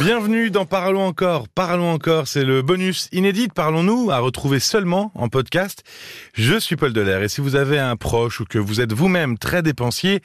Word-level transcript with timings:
Bienvenue 0.00 0.50
dans 0.50 0.64
Parlons 0.64 1.06
encore. 1.06 1.48
Parlons 1.48 1.90
encore, 1.90 2.26
c'est 2.26 2.44
le 2.44 2.62
bonus 2.62 3.08
inédit 3.12 3.48
Parlons-nous 3.48 4.10
à 4.10 4.18
retrouver 4.18 4.58
seulement 4.58 5.12
en 5.14 5.28
podcast. 5.28 5.82
Je 6.34 6.58
suis 6.58 6.76
Paul 6.76 6.92
Delair 6.92 7.22
et 7.22 7.28
si 7.28 7.40
vous 7.40 7.56
avez 7.56 7.78
un 7.78 7.96
proche 7.96 8.40
ou 8.40 8.44
que 8.44 8.58
vous 8.58 8.80
êtes 8.80 8.92
vous-même 8.92 9.38
très 9.38 9.62
dépensier, 9.62 10.20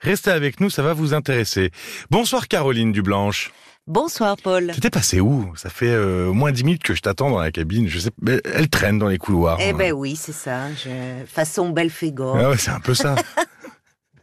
restez 0.00 0.30
avec 0.30 0.60
nous, 0.60 0.70
ça 0.70 0.82
va 0.82 0.92
vous 0.92 1.14
intéresser. 1.14 1.70
Bonsoir 2.10 2.48
Caroline 2.48 2.92
Dublanche. 2.92 3.52
Bonsoir 3.86 4.36
Paul. 4.36 4.70
Tu 4.74 4.80
t'es 4.80 4.90
passé 4.90 5.20
où? 5.20 5.52
Ça 5.56 5.70
fait 5.70 5.90
euh, 5.90 6.28
au 6.28 6.34
moins 6.34 6.52
10 6.52 6.64
minutes 6.64 6.82
que 6.82 6.94
je 6.94 7.02
t'attends 7.02 7.30
dans 7.30 7.40
la 7.40 7.50
cabine. 7.50 7.88
Je 7.88 7.98
sais, 7.98 8.10
mais 8.20 8.40
elle 8.44 8.68
traîne 8.68 8.98
dans 8.98 9.08
les 9.08 9.18
couloirs. 9.18 9.58
Eh 9.60 9.72
ben 9.72 9.92
oui, 9.92 10.16
c'est 10.16 10.32
ça. 10.32 10.72
Je... 10.72 11.24
Façon 11.26 11.70
Belphégor. 11.70 12.36
Ah 12.36 12.50
ouais, 12.50 12.58
c'est 12.58 12.70
un 12.70 12.80
peu 12.80 12.94
ça. 12.94 13.14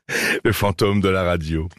le 0.44 0.52
fantôme 0.52 1.02
de 1.02 1.10
la 1.10 1.24
radio. 1.24 1.70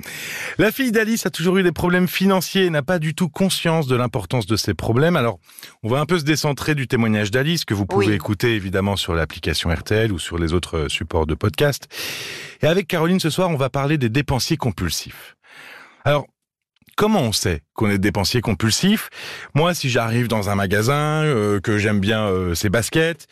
La 0.59 0.73
fille 0.73 0.93
d'Alice 0.93 1.27
a 1.27 1.31
toujours 1.31 1.57
eu 1.59 1.63
des 1.63 1.73
problèmes 1.73 2.09
financiers 2.09 2.65
et 2.67 2.71
n'a 2.71 2.83
pas 2.83 2.99
du 2.99 3.15
tout 3.15 3.29
conscience 3.29 3.87
de 3.87 3.97
l'importance 3.97 4.47
de 4.47 4.57
ces 4.57 4.75
problèmes. 4.75 5.17
Alors, 5.17 5.39
on 5.83 5.89
va 5.89 6.01
un 6.01 6.07
peu 6.07 6.19
se 6.19 6.25
décentrer 6.25 6.75
du 6.75 6.87
témoignage 6.87 7.31
d'Alice 7.31 7.65
que 7.65 7.75
vous 7.75 7.87
pouvez 7.87 8.07
Oui. 8.09 8.13
écouter 8.15 8.55
évidemment 8.55 8.97
sur 8.97 9.15
l'application 9.15 9.71
RTL 9.71 10.13
ou 10.13 10.19
sur 10.19 10.39
les 10.39 10.53
autres 10.53 10.77
euh, 10.77 10.89
supports 10.89 11.27
de 11.27 11.35
podcast. 11.35 11.89
Et 12.63 12.67
avec 12.67 12.87
Caroline 12.87 13.21
ce 13.21 13.31
soir, 13.31 13.51
on 13.51 13.57
va 13.57 13.71
parler 13.71 13.99
des 13.99 14.09
dépensiers 14.09 14.57
compulsifs. 14.57 15.37
Alors, 16.05 16.27
Comment 17.01 17.23
on 17.23 17.33
sait 17.33 17.63
qu'on 17.73 17.89
est 17.89 17.97
dépensier 17.97 18.43
compulsif 18.43 19.09
Moi, 19.55 19.73
si 19.73 19.89
j'arrive 19.89 20.29
dans 20.29 20.51
un 20.51 20.55
magasin, 20.55 21.25
euh, 21.25 21.59
que 21.59 21.79
j'aime 21.79 21.99
bien 21.99 22.27
euh, 22.27 22.55
ces 22.55 22.69
baskets, 22.69 23.27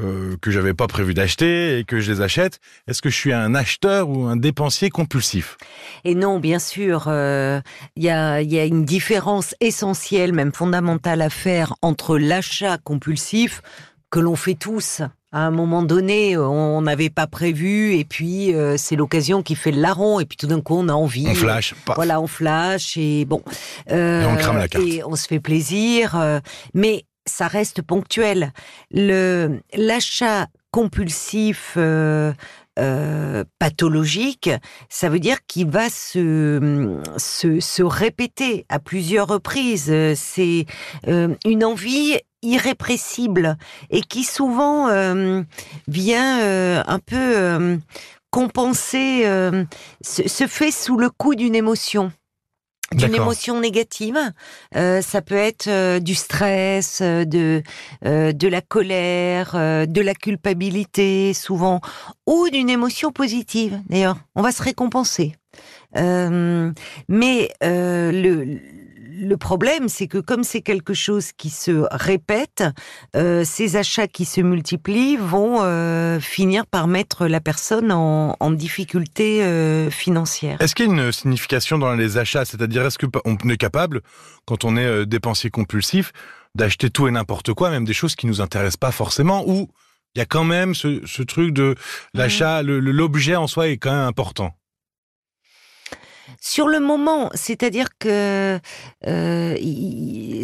euh, 0.00 0.38
que 0.40 0.50
j'avais 0.50 0.72
pas 0.72 0.86
prévu 0.86 1.12
d'acheter 1.12 1.78
et 1.78 1.84
que 1.84 2.00
je 2.00 2.10
les 2.10 2.22
achète, 2.22 2.58
est-ce 2.88 3.02
que 3.02 3.10
je 3.10 3.14
suis 3.14 3.34
un 3.34 3.54
acheteur 3.54 4.08
ou 4.08 4.24
un 4.24 4.36
dépensier 4.36 4.88
compulsif 4.88 5.58
Et 6.04 6.14
non, 6.14 6.40
bien 6.40 6.58
sûr, 6.58 7.04
euh, 7.08 7.60
il 7.96 8.04
y 8.04 8.08
a 8.08 8.64
une 8.64 8.86
différence 8.86 9.54
essentielle, 9.60 10.32
même 10.32 10.54
fondamentale 10.54 11.20
à 11.20 11.28
faire 11.28 11.74
entre 11.82 12.16
l'achat 12.16 12.78
compulsif 12.78 13.60
que 14.10 14.20
l'on 14.20 14.36
fait 14.36 14.54
tous. 14.54 15.02
À 15.34 15.46
un 15.46 15.50
moment 15.50 15.82
donné, 15.82 16.36
on 16.36 16.82
n'avait 16.82 17.08
pas 17.08 17.26
prévu, 17.26 17.94
et 17.96 18.04
puis 18.04 18.54
euh, 18.54 18.76
c'est 18.76 18.96
l'occasion 18.96 19.42
qui 19.42 19.54
fait 19.54 19.72
le 19.72 19.80
larron, 19.80 20.20
et 20.20 20.26
puis 20.26 20.36
tout 20.36 20.46
d'un 20.46 20.60
coup, 20.60 20.76
on 20.76 20.88
a 20.88 20.92
envie. 20.92 21.26
On 21.28 21.34
flash, 21.34 21.74
paf. 21.86 21.96
Voilà, 21.96 22.20
on 22.20 22.26
flash, 22.26 22.98
et 22.98 23.24
bon. 23.24 23.42
euh, 23.90 24.22
Et 24.22 24.26
on 24.26 24.36
crame 24.36 24.58
la 24.58 24.68
carte. 24.68 24.84
Et 24.86 25.02
on 25.04 25.16
se 25.16 25.26
fait 25.26 25.40
plaisir, 25.40 26.16
euh, 26.16 26.40
mais 26.74 27.06
ça 27.24 27.46
reste 27.48 27.80
ponctuel. 27.80 28.52
Le 28.90 29.60
L'achat 29.74 30.48
compulsif 30.70 31.74
euh, 31.76 32.32
euh, 32.78 33.44
pathologique, 33.58 34.50
ça 34.88 35.08
veut 35.08 35.18
dire 35.18 35.38
qu'il 35.46 35.68
va 35.68 35.88
se, 35.88 36.98
se, 37.16 37.60
se 37.60 37.82
répéter 37.82 38.64
à 38.68 38.78
plusieurs 38.78 39.28
reprises. 39.28 39.92
C'est 40.14 40.66
euh, 41.08 41.34
une 41.46 41.64
envie 41.64 42.16
irrépressible 42.42 43.56
et 43.90 44.02
qui 44.02 44.24
souvent 44.24 44.88
euh, 44.88 45.42
vient 45.88 46.40
euh, 46.40 46.82
un 46.86 46.98
peu 46.98 47.16
euh, 47.16 47.76
compenser, 48.30 49.24
se, 50.00 50.26
se 50.26 50.46
fait 50.46 50.70
sous 50.70 50.96
le 50.96 51.10
coup 51.10 51.34
d'une 51.34 51.54
émotion. 51.54 52.12
D'une 52.92 53.14
émotion 53.14 53.58
négative, 53.58 54.18
ça 54.74 55.22
peut 55.22 55.34
être 55.34 55.98
du 55.98 56.14
stress, 56.14 57.00
de 57.00 57.62
de 58.02 58.48
la 58.48 58.60
colère, 58.60 59.54
de 59.54 60.00
la 60.02 60.14
culpabilité, 60.14 61.32
souvent, 61.32 61.80
ou 62.26 62.50
d'une 62.50 62.68
émotion 62.68 63.10
positive. 63.10 63.80
D'ailleurs, 63.88 64.18
on 64.34 64.42
va 64.42 64.52
se 64.52 64.62
récompenser. 64.62 65.34
Mais 65.94 67.50
le 67.62 68.60
le 69.14 69.36
problème, 69.36 69.88
c'est 69.88 70.06
que 70.08 70.18
comme 70.18 70.42
c'est 70.44 70.62
quelque 70.62 70.94
chose 70.94 71.32
qui 71.32 71.50
se 71.50 71.86
répète, 71.90 72.64
euh, 73.14 73.44
ces 73.44 73.76
achats 73.76 74.06
qui 74.08 74.24
se 74.24 74.40
multiplient 74.40 75.16
vont 75.16 75.58
euh, 75.62 76.18
finir 76.20 76.66
par 76.66 76.86
mettre 76.86 77.26
la 77.26 77.40
personne 77.40 77.92
en, 77.92 78.36
en 78.40 78.50
difficulté 78.50 79.44
euh, 79.44 79.90
financière. 79.90 80.60
Est-ce 80.60 80.74
qu'il 80.74 80.86
y 80.86 80.88
a 80.88 80.92
une 80.92 81.12
signification 81.12 81.78
dans 81.78 81.94
les 81.94 82.16
achats? 82.16 82.44
C'est-à-dire, 82.44 82.86
est-ce 82.86 82.98
qu'on 82.98 83.48
est 83.48 83.56
capable, 83.56 84.00
quand 84.46 84.64
on 84.64 84.76
est 84.76 85.06
dépensier 85.06 85.50
compulsif, 85.50 86.12
d'acheter 86.54 86.90
tout 86.90 87.08
et 87.08 87.10
n'importe 87.10 87.52
quoi, 87.54 87.70
même 87.70 87.84
des 87.84 87.94
choses 87.94 88.14
qui 88.14 88.26
nous 88.26 88.40
intéressent 88.40 88.76
pas 88.76 88.92
forcément, 88.92 89.44
ou 89.48 89.68
il 90.14 90.18
y 90.18 90.22
a 90.22 90.26
quand 90.26 90.44
même 90.44 90.74
ce, 90.74 91.00
ce 91.06 91.22
truc 91.22 91.52
de 91.54 91.74
l'achat, 92.12 92.62
le- 92.62 92.80
le- 92.80 92.92
l'objet 92.92 93.36
en 93.36 93.46
soi 93.46 93.68
est 93.68 93.78
quand 93.78 93.92
même 93.92 94.06
important? 94.06 94.52
Sur 96.40 96.68
le 96.68 96.80
moment, 96.80 97.30
c'est-à-dire 97.34 97.88
que 97.98 98.58
euh, 99.06 99.56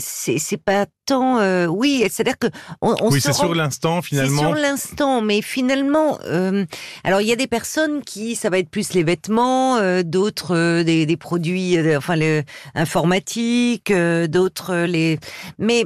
c'est 0.01 0.39
c'est 0.39 0.57
pas 0.63 0.87
tant. 1.07 1.39
euh, 1.39 1.67
oui, 1.67 2.05
c'est-à-dire 2.11 2.39
que 2.39 2.47
on, 2.83 2.95
on 3.01 3.11
Oui, 3.11 3.21
c'est 3.21 3.31
rend- 3.31 3.45
sur 3.45 3.55
l'instant, 3.55 4.01
C'est 4.03 4.09
finalement. 4.09 4.41
sur 4.41 4.55
l'instant, 4.55 5.21
mais 5.23 5.43
finalement, 5.43 6.19
euh, 6.27 6.65
alors 7.05 7.21
il 7.21 7.29
y 7.29 7.33
a 7.33 7.37
des 7.37 7.47
personnes 7.47 8.03
qui, 8.03 8.37
ça 8.37 8.51
va 8.51 8.59
être 8.59 8.71
plus 8.71 8.93
les 8.93 9.03
vêtements, 9.05 9.77
euh, 9.79 10.03
d'autres 10.05 10.55
euh, 10.55 10.85
des, 10.85 11.07
des 11.07 11.17
produits, 11.17 11.77
euh, 11.79 11.99
enfin 11.99 12.17
le 12.17 12.43
informatique, 12.75 13.91
euh, 13.91 14.27
d'autres 14.27 14.75
les, 14.85 15.19
mais 15.59 15.85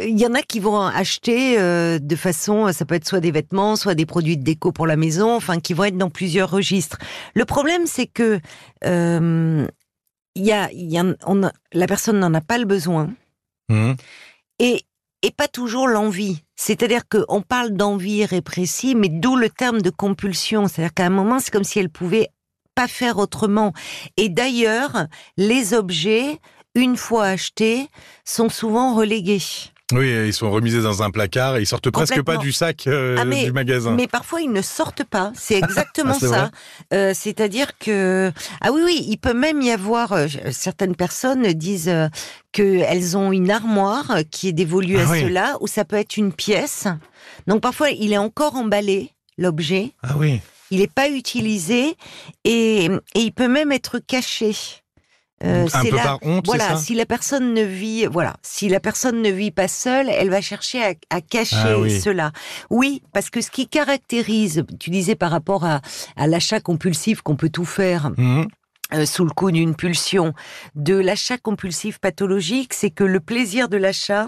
il 0.00 0.18
y 0.18 0.26
en 0.26 0.34
a 0.34 0.42
qui 0.42 0.58
vont 0.60 0.80
acheter 0.80 1.58
euh, 1.58 1.98
de 1.98 2.16
façon, 2.16 2.72
ça 2.72 2.84
peut 2.84 2.94
être 2.94 3.06
soit 3.06 3.20
des 3.20 3.30
vêtements, 3.30 3.76
soit 3.76 3.94
des 3.94 4.06
produits 4.06 4.36
de 4.36 4.42
déco 4.42 4.72
pour 4.72 4.86
la 4.86 4.96
maison, 4.96 5.34
enfin 5.36 5.60
qui 5.60 5.74
vont 5.74 5.84
être 5.84 5.98
dans 5.98 6.10
plusieurs 6.10 6.50
registres. 6.50 6.98
Le 7.34 7.44
problème, 7.44 7.86
c'est 7.86 8.06
que 8.06 8.40
euh, 8.84 9.66
y 10.34 10.52
a, 10.52 10.70
y 10.72 10.98
a- 10.98 11.14
on 11.26 11.42
a- 11.44 11.52
la 11.72 11.86
personne 11.86 12.18
n'en 12.18 12.32
a 12.34 12.40
pas 12.40 12.58
le 12.58 12.64
besoin 12.64 13.10
Mhm. 13.68 13.96
et, 14.58 14.82
et 15.22 15.30
pas 15.30 15.48
toujours 15.48 15.86
l'envie. 15.88 16.42
C'est-à-dire 16.56 17.02
qu'on 17.08 17.42
parle 17.42 17.70
d'envie 17.72 18.24
répressive, 18.24 18.96
mais 18.96 19.08
d'où 19.08 19.36
le 19.36 19.50
terme 19.50 19.82
de 19.82 19.90
compulsion. 19.90 20.68
C'est-à-dire 20.68 20.94
qu'à 20.94 21.06
un 21.06 21.10
moment, 21.10 21.38
c'est 21.38 21.50
comme 21.50 21.64
si 21.64 21.78
elle 21.78 21.90
pouvait 21.90 22.28
pas 22.74 22.88
faire 22.88 23.18
autrement. 23.18 23.72
Et 24.16 24.28
d'ailleurs, 24.30 25.06
les 25.36 25.74
objets, 25.74 26.38
une 26.74 26.96
fois 26.96 27.26
achetés, 27.26 27.88
sont 28.24 28.48
souvent 28.48 28.94
relégués. 28.94 29.42
Oui, 29.92 30.08
ils 30.26 30.32
sont 30.32 30.50
remisés 30.50 30.80
dans 30.80 31.02
un 31.02 31.10
placard 31.10 31.56
et 31.56 31.62
ils 31.62 31.66
sortent 31.66 31.90
presque 31.90 32.22
pas 32.22 32.38
du 32.38 32.50
sac 32.52 32.86
euh, 32.86 33.16
Ah, 33.18 33.24
mais- 33.26 33.44
du 33.44 33.52
magasin. 33.52 33.90
Mais 33.92 34.06
parfois, 34.06 34.40
ils 34.40 34.50
ne 34.50 34.62
sortent 34.62 35.04
pas. 35.04 35.32
C'est 35.34 35.58
exactement 35.58 36.16
Ah, 36.22 36.26
ça. 36.26 36.50
Euh, 36.94 37.12
C'est-à-dire 37.14 37.76
que 37.78 38.32
ah 38.62 38.72
oui 38.72 38.80
oui, 38.84 39.04
il 39.06 39.18
peut 39.18 39.34
même 39.34 39.60
y 39.60 39.70
avoir 39.70 40.12
euh, 40.12 40.28
certaines 40.50 40.96
personnes 40.96 41.42
disent 41.52 41.88
euh, 41.90 42.08
que 42.52 42.62
elles 42.88 43.16
ont 43.18 43.32
une 43.32 43.50
armoire 43.50 44.18
qui 44.30 44.48
est 44.48 44.52
dévolue 44.52 44.96
Ah 44.98 45.08
à 45.08 45.10
oui. 45.10 45.20
cela, 45.22 45.56
ou 45.60 45.66
ça 45.66 45.84
peut 45.84 45.96
être 45.96 46.16
une 46.16 46.32
pièce. 46.32 46.86
Donc 47.46 47.60
parfois, 47.60 47.90
il 47.90 48.12
est 48.14 48.18
encore 48.18 48.56
emballé 48.56 49.10
l'objet, 49.36 49.92
Ah 50.02 50.14
oui. 50.16 50.40
il 50.70 50.78
n'est 50.80 50.86
pas 50.86 51.08
utilisé 51.10 51.96
et, 52.44 52.86
et 52.86 53.20
il 53.20 53.32
peut 53.32 53.48
même 53.48 53.72
être 53.72 53.98
caché. 53.98 54.54
Euh, 55.44 55.66
un 55.72 55.82
peu 55.84 55.96
là- 55.96 56.02
par 56.02 56.18
honte, 56.22 56.46
voilà, 56.46 56.68
ça 56.68 56.76
si 56.76 56.94
la 56.94 57.04
personne 57.06 57.52
ne 57.52 57.62
vit, 57.62 58.06
voilà, 58.06 58.36
si 58.42 58.68
la 58.68 58.78
personne 58.78 59.20
ne 59.22 59.30
vit 59.30 59.50
pas 59.50 59.66
seule, 59.68 60.08
elle 60.08 60.30
va 60.30 60.40
chercher 60.40 60.82
à, 60.84 60.94
à 61.10 61.20
cacher 61.20 61.56
Ah 61.58 61.78
oui. 61.80 62.00
cela. 62.00 62.30
Oui, 62.70 63.02
parce 63.12 63.28
que 63.28 63.40
ce 63.40 63.50
qui 63.50 63.66
caractérise, 63.68 64.64
tu 64.78 64.90
disais 64.90 65.16
par 65.16 65.30
rapport 65.32 65.64
à, 65.64 65.80
à 66.16 66.26
l'achat 66.28 66.60
compulsif 66.60 67.22
qu'on 67.22 67.36
peut 67.36 67.50
tout 67.50 67.64
faire 67.64 68.10
Mhm. 68.16 68.46
euh, 68.94 69.04
sous 69.06 69.24
le 69.24 69.30
coup 69.30 69.50
d'une 69.50 69.74
pulsion, 69.74 70.32
de 70.76 70.94
l'achat 70.94 71.38
compulsif 71.38 71.98
pathologique, 71.98 72.72
c'est 72.74 72.90
que 72.90 73.04
le 73.04 73.18
plaisir 73.20 73.68
de 73.68 73.78
l'achat 73.78 74.26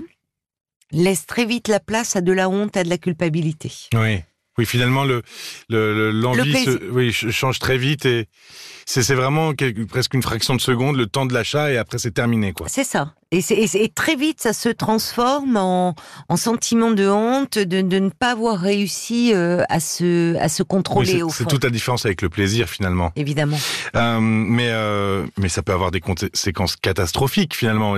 laisse 0.90 1.26
très 1.26 1.44
vite 1.44 1.68
la 1.68 1.80
place 1.80 2.16
à 2.16 2.20
de 2.22 2.32
la 2.32 2.48
honte, 2.48 2.76
à 2.76 2.84
de 2.84 2.88
la 2.88 2.98
culpabilité. 2.98 3.70
Oui. 3.94 4.20
Oui, 4.56 4.66
finalement, 4.66 5.02
le 5.04 5.22
le- 5.68 5.92
le- 5.96 6.10
l'envie 6.12 6.38
Le 6.38 6.50
plaisir. 6.52 6.72
se- 6.74 6.90
oui, 6.90 7.12
ch- 7.12 7.32
change 7.32 7.58
très 7.58 7.76
vite 7.76 8.06
et 8.06 8.28
c'est 8.86 9.14
vraiment 9.14 9.52
quelque- 9.54 9.84
presque 9.84 10.14
une 10.14 10.22
fraction 10.22 10.54
de 10.54 10.60
seconde, 10.60 10.96
le 10.96 11.06
temps 11.06 11.26
de 11.26 11.34
l'achat 11.34 11.70
et 11.72 11.76
après 11.76 11.98
c'est 11.98 12.10
terminé, 12.12 12.52
quoi. 12.52 12.66
C'est 12.68 12.84
ça. 12.84 13.14
Et, 13.30 13.88
très 13.92 14.14
vite, 14.14 14.40
ça 14.40 14.52
se 14.52 14.68
transforme 14.68 15.56
en, 15.56 15.96
en 16.28 16.36
sentiment 16.36 16.92
de 16.92 17.08
honte 17.08 17.58
de, 17.58 17.80
de 17.80 17.98
ne 17.98 18.08
pas 18.10 18.30
avoir 18.30 18.60
réussi 18.60 19.32
euh, 19.34 19.64
à 19.68 19.80
se, 19.80 20.36
à 20.36 20.48
se 20.48 20.62
contrôler 20.62 21.20
c'est 21.30 21.48
toute 21.48 21.64
la 21.64 21.70
différence 21.70 22.06
avec 22.06 22.22
le 22.22 22.28
plaisir, 22.28 22.68
finalement. 22.68 23.10
Évidemment. 23.16 23.58
Euh, 23.96 24.20
mais 24.20 24.68
euh, 24.70 25.26
mais 25.36 25.48
ça 25.48 25.62
peut 25.64 25.72
avoir 25.72 25.90
des 25.90 25.98
conséquences 26.00 26.76
catastrophiques, 26.76 27.56
finalement. 27.56 27.96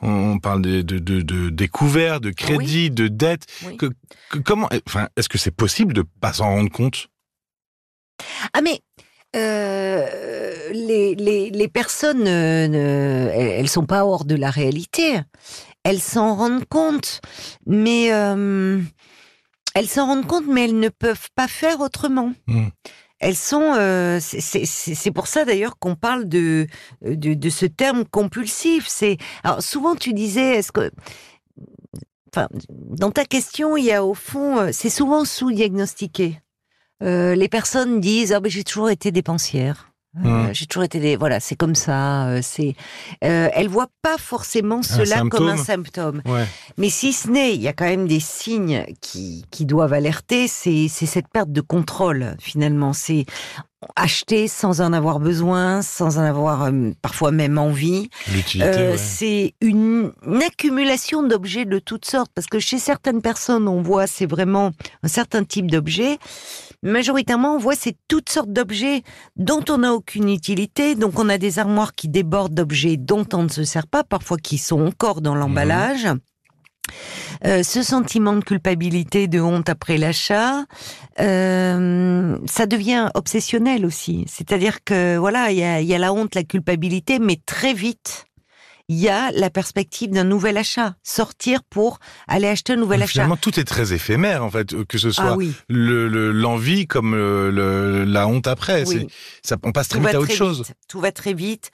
On, 0.00 0.08
on 0.34 0.38
parle 0.38 0.62
de, 0.62 0.82
de, 0.82 1.00
de, 1.00 1.22
de 1.22 1.48
découvertes, 1.50 2.22
de 2.22 2.30
crédits, 2.30 2.90
de 2.92 3.08
dettes. 3.08 3.46
Oui. 3.66 3.76
Que- 3.76 3.90
que- 4.30 4.38
comment, 4.38 4.68
enfin, 4.86 5.08
est-ce 5.16 5.28
que 5.28 5.38
c'est 5.38 5.50
possible 5.50 5.92
de 5.92 6.04
pas 6.20 6.32
s'en 6.34 6.44
rendre 6.50 6.70
compte? 6.70 7.08
Ah 8.52 8.60
mais 8.62 8.80
euh, 9.36 10.06
les, 10.72 11.14
les, 11.14 11.50
les 11.50 11.68
personnes, 11.68 12.26
euh, 12.26 12.68
ne- 12.68 13.30
elles, 13.32 13.68
sont 13.68 13.86
pas 13.86 14.04
hors 14.04 14.24
de 14.24 14.34
la 14.34 14.50
réalité. 14.50 15.20
Elles 15.84 16.00
s'en 16.00 16.34
rendent 16.34 16.64
compte, 16.66 17.20
mais 17.66 18.12
euh, 18.12 18.80
elles 19.74 19.88
s'en 19.88 20.06
rendent 20.06 20.26
compte, 20.26 20.46
mais 20.48 20.64
elles 20.64 20.78
ne 20.78 20.88
peuvent 20.88 21.28
pas 21.34 21.48
faire 21.48 21.80
autrement. 21.80 22.32
Mm. 22.46 22.68
elles 23.20 23.36
sont. 23.36 23.74
euh, 23.76 24.18
c'est- 24.20 25.10
pour 25.12 25.26
ça 25.26 25.44
d'ailleurs 25.44 25.78
qu'on 25.78 25.94
parle 25.96 26.28
de, 26.28 26.66
de 27.02 27.34
de 27.34 27.50
ce 27.50 27.66
terme 27.66 28.04
compulsif. 28.04 28.86
C'est 28.88 29.16
souvent 29.60 29.94
tu 29.96 30.12
disais 30.12 30.56
est-ce 30.56 30.70
que 30.72 30.90
enfin 32.32 32.48
dans 32.70 33.10
ta 33.10 33.24
question 33.24 33.76
il 33.76 33.84
y 33.86 33.92
a 33.92 34.04
au 34.04 34.14
fond 34.14 34.68
c'est 34.72 34.90
souvent 34.90 35.24
sous-diagnostiqué. 35.24 36.38
Euh, 37.02 37.34
les 37.34 37.48
personnes 37.48 38.00
disent 38.00 38.32
ah 38.32 38.40
ben 38.40 38.50
j'ai 38.50 38.64
toujours 38.64 38.90
été 38.90 39.10
dépensière. 39.10 39.84
Euh, 39.84 39.88
Hmm. 40.20 40.48
J'ai 40.52 40.66
toujours 40.66 40.84
été 40.84 41.00
des 41.00 41.16
voilà 41.16 41.38
c'est 41.38 41.54
comme 41.54 41.74
ça. 41.74 42.28
euh, 42.28 42.40
c'est 42.42 42.74
euh, 43.22 43.50
elles 43.52 43.68
voient 43.68 43.90
pas 44.02 44.16
forcément 44.16 44.82
cela 44.82 45.22
comme 45.30 45.48
un 45.48 45.56
symptôme. 45.58 46.22
Ouais. 46.24 46.46
Mais 46.78 46.88
si 46.88 47.12
ce 47.12 47.28
n'est, 47.28 47.54
il 47.54 47.60
y 47.60 47.68
a 47.68 47.74
quand 47.74 47.84
même 47.84 48.08
des 48.08 48.18
signes 48.18 48.86
qui, 49.02 49.44
qui 49.50 49.66
doivent 49.66 49.92
alerter, 49.92 50.48
c'est 50.48 50.88
c'est 50.88 51.06
cette 51.06 51.28
perte 51.28 51.52
de 51.52 51.60
contrôle 51.60 52.36
finalement. 52.40 52.94
C'est 52.94 53.26
acheter 53.96 54.48
sans 54.48 54.80
en 54.80 54.92
avoir 54.92 55.20
besoin, 55.20 55.82
sans 55.82 56.18
en 56.18 56.22
avoir 56.22 56.64
euh, 56.64 56.90
parfois 57.00 57.30
même 57.30 57.58
envie. 57.58 58.10
Euh, 58.56 58.92
ouais. 58.92 58.96
C'est 58.96 59.54
une, 59.60 60.12
une 60.26 60.42
accumulation 60.42 61.22
d'objets 61.22 61.64
de 61.64 61.78
toutes 61.78 62.04
sortes, 62.04 62.30
parce 62.34 62.48
que 62.48 62.58
chez 62.58 62.78
certaines 62.78 63.22
personnes, 63.22 63.68
on 63.68 63.82
voit 63.82 64.06
c'est 64.06 64.26
vraiment 64.26 64.72
un 65.02 65.08
certain 65.08 65.44
type 65.44 65.70
d'objets. 65.70 66.18
Majoritairement, 66.82 67.54
on 67.54 67.58
voit 67.58 67.76
c'est 67.76 67.96
toutes 68.08 68.30
sortes 68.30 68.52
d'objets 68.52 69.02
dont 69.36 69.64
on 69.68 69.78
n'a 69.78 69.92
aucune 69.92 70.28
utilité. 70.28 70.94
Donc, 70.94 71.18
on 71.18 71.28
a 71.28 71.38
des 71.38 71.58
armoires 71.58 71.92
qui 71.92 72.08
débordent 72.08 72.54
d'objets 72.54 72.96
dont 72.96 73.26
on 73.32 73.44
ne 73.44 73.48
se 73.48 73.64
sert 73.64 73.86
pas, 73.86 74.04
parfois 74.04 74.38
qui 74.38 74.58
sont 74.58 74.86
encore 74.86 75.20
dans 75.20 75.34
l'emballage. 75.34 76.06
Euh, 77.44 77.62
ce 77.62 77.82
sentiment 77.82 78.34
de 78.34 78.44
culpabilité, 78.44 79.28
de 79.28 79.40
honte 79.40 79.68
après 79.68 79.98
l'achat, 79.98 80.64
euh, 81.20 82.36
ça 82.46 82.66
devient 82.66 83.10
obsessionnel 83.14 83.86
aussi. 83.86 84.24
C'est-à-dire 84.28 84.84
que 84.84 85.16
voilà, 85.16 85.50
il 85.50 85.58
y 85.58 85.64
a, 85.64 85.80
y 85.80 85.94
a 85.94 85.98
la 85.98 86.12
honte, 86.12 86.34
la 86.34 86.44
culpabilité, 86.44 87.18
mais 87.18 87.38
très 87.46 87.74
vite, 87.74 88.27
il 88.88 88.96
y 88.98 89.08
a 89.08 89.30
la 89.32 89.50
perspective 89.50 90.10
d'un 90.10 90.24
nouvel 90.24 90.56
achat. 90.56 90.94
Sortir 91.02 91.62
pour 91.62 91.98
aller 92.26 92.48
acheter 92.48 92.72
un 92.72 92.76
nouvel 92.76 93.02
achat. 93.02 93.12
Finalement, 93.12 93.36
tout 93.36 93.60
est 93.60 93.64
très 93.64 93.92
éphémère, 93.92 94.42
en 94.42 94.50
fait, 94.50 94.74
que 94.86 94.96
ce 94.98 95.10
soit 95.10 95.32
Ah 95.32 95.36
oui, 95.36 95.52
le- 95.68 96.08
le- 96.08 96.32
l'envie 96.32 96.86
comme 96.86 97.14
le, 97.14 97.50
le- 97.50 98.04
la 98.04 98.26
honte 98.26 98.46
après. 98.46 98.84
oui. 98.86 99.06
C'est- 99.42 99.48
Ça, 99.50 99.56
on 99.62 99.72
passe 99.72 99.88
très 99.88 99.98
Tout 99.98 100.06
vite 100.06 100.14
à 100.14 100.20
autre 100.20 100.32
chose. 100.32 100.64
Tout 100.88 101.00
va 101.00 101.12
très 101.12 101.34
vite. 101.34 101.70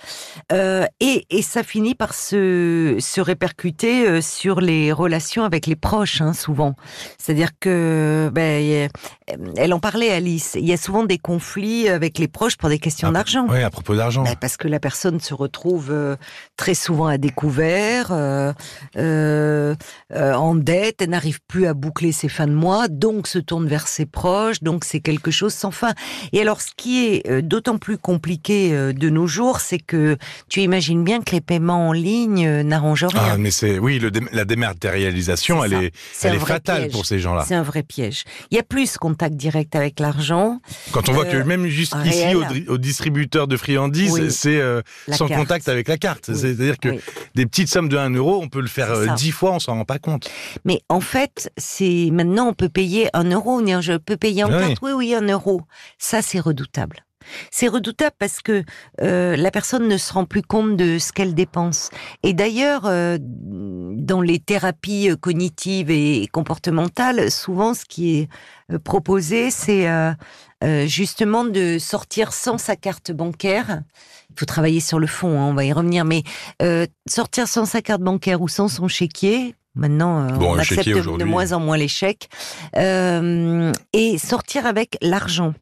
Euh, 0.52 0.84
et, 1.00 1.24
et 1.30 1.42
ça 1.42 1.62
finit 1.62 1.94
par 1.94 2.14
se, 2.14 2.96
se 3.00 3.20
répercuter 3.20 4.08
euh, 4.08 4.20
sur 4.20 4.60
les 4.60 4.92
relations 4.92 5.44
avec 5.44 5.66
les 5.66 5.76
proches, 5.76 6.20
hein, 6.20 6.32
souvent. 6.32 6.74
C'est-à-dire 7.18 7.50
que, 7.60 8.28
ben, 8.32 8.88
elle 9.56 9.72
en 9.72 9.80
parlait, 9.80 10.10
Alice, 10.10 10.56
il 10.58 10.66
y 10.66 10.72
a 10.72 10.76
souvent 10.76 11.04
des 11.04 11.18
conflits 11.18 11.88
avec 11.88 12.18
les 12.18 12.28
proches 12.28 12.56
pour 12.56 12.68
des 12.68 12.78
questions 12.80 13.08
Ah, 13.08 13.12
d'argent. 13.12 13.46
Oui, 13.48 13.62
à 13.62 13.70
propos 13.70 13.94
d'argent. 13.94 14.24
Ben, 14.24 14.34
parce 14.40 14.56
que 14.56 14.66
la 14.68 14.80
personne 14.80 15.20
se 15.20 15.34
retrouve 15.34 15.90
euh, 15.92 16.16
très 16.56 16.74
souvent 16.74 17.03
à 17.06 17.18
découvert, 17.18 18.08
euh, 18.10 18.52
euh, 18.96 19.74
euh, 20.12 20.34
en 20.34 20.54
dette, 20.54 21.02
elle 21.02 21.10
n'arrive 21.10 21.40
plus 21.48 21.66
à 21.66 21.74
boucler 21.74 22.12
ses 22.12 22.28
fins 22.28 22.46
de 22.46 22.52
mois, 22.52 22.88
donc 22.88 23.26
se 23.26 23.38
tourne 23.38 23.66
vers 23.66 23.86
ses 23.88 24.06
proches, 24.06 24.62
donc 24.62 24.84
c'est 24.84 25.00
quelque 25.00 25.30
chose 25.30 25.52
sans 25.54 25.70
fin. 25.70 25.92
Et 26.32 26.40
alors, 26.40 26.60
ce 26.60 26.70
qui 26.76 27.06
est 27.06 27.42
d'autant 27.42 27.78
plus 27.78 27.98
compliqué 27.98 28.70
de 28.92 29.10
nos 29.10 29.26
jours, 29.26 29.60
c'est 29.60 29.78
que 29.78 30.16
tu 30.48 30.60
imagines 30.60 31.04
bien 31.04 31.20
que 31.22 31.32
les 31.32 31.40
paiements 31.40 31.88
en 31.88 31.92
ligne 31.92 32.48
n'arrangent 32.62 33.04
rien. 33.04 33.22
Ah, 33.32 33.36
mais 33.38 33.50
c'est 33.50 33.78
oui, 33.78 33.98
le 33.98 34.10
dé- 34.10 34.20
la 34.32 34.44
dématérialisation, 34.44 35.64
elle 35.64 35.72
est, 35.74 35.92
elle 36.22 36.38
fatale 36.38 36.82
piège. 36.82 36.92
pour 36.92 37.06
ces 37.06 37.18
gens-là. 37.18 37.44
C'est 37.46 37.54
un 37.54 37.62
vrai 37.62 37.82
piège. 37.82 38.24
Il 38.50 38.56
y 38.56 38.60
a 38.60 38.62
plus 38.62 38.96
contact 38.96 39.34
direct 39.36 39.74
avec 39.76 40.00
l'argent. 40.00 40.60
Quand 40.92 41.08
on 41.08 41.12
voit 41.12 41.24
que 41.24 41.36
même 41.42 41.66
juste 41.66 41.94
ici 42.04 42.24
réel. 42.24 42.36
au, 42.68 42.74
au 42.74 42.78
distributeur 42.78 43.48
de 43.48 43.56
friandises, 43.56 44.12
Oui. 44.12 44.30
c'est 44.30 44.56
euh, 44.60 44.82
sans 45.10 45.26
carte. 45.26 45.40
contact 45.40 45.68
avec 45.68 45.88
la 45.88 45.96
carte. 45.98 46.26
Oui. 46.28 46.36
C'est-à-dire 46.38 46.78
que 46.78 46.88
Oui. 46.96 47.00
des 47.34 47.46
petites 47.46 47.68
sommes 47.68 47.88
de 47.88 47.96
1 47.96 48.10
euro, 48.10 48.40
on 48.42 48.48
peut 48.48 48.60
le 48.60 48.66
faire 48.66 48.86
C'est 48.88 48.92
euh, 49.02 49.06
ça. 49.06 49.14
10 49.14 49.30
fois, 49.30 49.52
on 49.52 49.58
s'en 49.58 49.74
rend 49.74 49.84
pas 49.84 49.98
compte. 49.98 50.30
Mais 50.64 50.80
en 50.88 51.00
fait, 51.00 51.50
c'est 51.56 52.08
maintenant 52.12 52.48
on 52.48 52.54
peut 52.54 52.68
payer 52.68 53.08
un 53.14 53.24
euro. 53.30 53.58
on 53.58 53.60
dit, 53.62 53.72
Je 53.80 53.96
peux 53.96 54.16
payer 54.16 54.44
en 54.44 54.48
Oui. 54.52 54.58
carte. 54.60 54.78
Oui, 54.82 54.92
oui, 54.92 55.14
un 55.14 55.26
euro. 55.28 55.62
Ça, 55.98 56.22
c'est 56.22 56.40
redoutable. 56.40 57.04
C'est 57.50 57.68
redoutable 57.68 58.16
parce 58.18 58.40
que 58.40 58.64
euh, 59.00 59.36
la 59.36 59.50
personne 59.50 59.88
ne 59.88 59.96
se 59.96 60.12
rend 60.12 60.24
plus 60.24 60.42
compte 60.42 60.76
de 60.76 60.98
ce 60.98 61.12
qu'elle 61.12 61.34
dépense. 61.34 61.90
Et 62.22 62.32
d'ailleurs, 62.32 62.82
euh, 62.86 63.18
dans 63.20 64.20
les 64.20 64.38
thérapies 64.38 65.10
euh, 65.10 65.16
cognitives 65.16 65.90
et 65.90 66.28
comportementales, 66.32 67.30
souvent 67.30 67.74
ce 67.74 67.84
qui 67.84 68.18
est 68.18 68.28
proposé, 68.82 69.50
c'est 69.50 69.88
euh, 69.88 70.14
justement 70.86 71.44
de 71.44 71.78
sortir 71.78 72.32
sans 72.32 72.58
sa 72.58 72.76
carte 72.76 73.12
bancaire. 73.12 73.82
Il 74.30 74.38
faut 74.38 74.46
travailler 74.46 74.80
sur 74.80 74.98
le 74.98 75.06
fond, 75.06 75.38
hein, 75.38 75.46
on 75.46 75.54
va 75.54 75.64
y 75.64 75.72
revenir, 75.72 76.04
mais 76.04 76.22
sortir 77.06 77.46
sans 77.46 77.66
sa 77.66 77.82
carte 77.82 78.00
bancaire 78.00 78.40
ou 78.40 78.48
sans 78.48 78.68
son 78.68 78.88
chéquier. 78.88 79.54
Maintenant, 79.76 80.28
Bon, 80.38 80.54
on 80.54 80.58
accepte 80.58 80.88
de 80.88 81.24
moins 81.24 81.52
en 81.52 81.58
moins 81.58 81.76
les 81.76 81.88
chèques. 81.88 82.28
Euh, 82.76 83.72
et 83.92 84.18
sortir 84.18 84.66
avec 84.66 84.96
l'argent. 85.02 85.52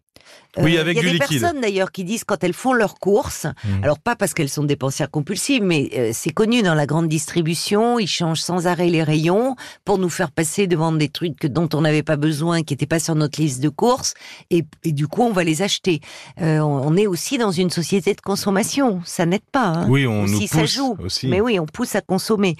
Oui, 0.58 0.64
Euh, 0.64 0.68
Il 0.68 0.74
y 0.74 0.78
a 0.78 0.84
des 0.84 0.92
liquide. 1.12 1.40
personnes 1.40 1.60
d'ailleurs 1.62 1.92
qui 1.92 2.04
disent 2.04 2.24
quand 2.24 2.44
elles 2.44 2.52
font 2.52 2.74
leurs 2.74 2.96
courses, 2.98 3.46
Mhm. 3.64 3.84
alors 3.84 3.98
pas 3.98 4.16
parce 4.16 4.34
qu'elles 4.34 4.50
sont 4.50 4.64
dépensières 4.64 5.10
compulsives, 5.10 5.62
mais 5.62 5.90
euh, 5.96 6.10
c'est 6.12 6.30
connu 6.32 6.60
dans 6.62 6.74
la 6.74 6.84
grande 6.86 7.08
distribution, 7.08 7.98
ils 7.98 8.06
changent 8.06 8.40
sans 8.42 8.66
arrêt 8.66 8.88
les 8.90 9.02
rayons 9.02 9.56
pour 9.86 9.96
nous 9.98 10.10
faire 10.10 10.30
passer 10.30 10.66
devant 10.66 10.92
des 10.92 11.08
trucs 11.08 11.46
dont 11.46 11.68
on 11.72 11.80
n'avait 11.80 12.02
pas 12.02 12.16
besoin, 12.16 12.62
qui 12.62 12.74
n'étaient 12.74 12.86
pas 12.86 12.98
sur 12.98 13.14
notre 13.14 13.40
liste 13.40 13.60
de 13.60 13.70
courses, 13.70 14.12
et, 14.50 14.64
et 14.84 14.92
du 14.92 15.08
coup 15.08 15.22
on 15.22 15.32
va 15.32 15.42
les 15.44 15.62
acheter. 15.62 16.00
Euh, 16.40 16.58
on, 16.58 16.96
est 16.96 17.06
aussi 17.06 17.38
dans 17.38 17.50
une 17.50 17.70
société 17.70 18.12
de 18.14 18.20
consommation, 18.20 19.00
ça 19.06 19.24
n'aide 19.24 19.40
pas. 19.52 19.66
hein. 19.68 19.86
Oui, 19.88 20.06
on 20.06 20.24
Aussi, 20.24 20.32
nous 20.34 20.46
ça 20.48 20.58
pousse 20.60 20.74
joue. 20.74 20.96
aussi. 21.02 21.28
Mais 21.28 21.40
oui, 21.40 21.58
on 21.58 21.66
pousse 21.66 21.94
à 21.94 22.02
consommer. 22.02 22.56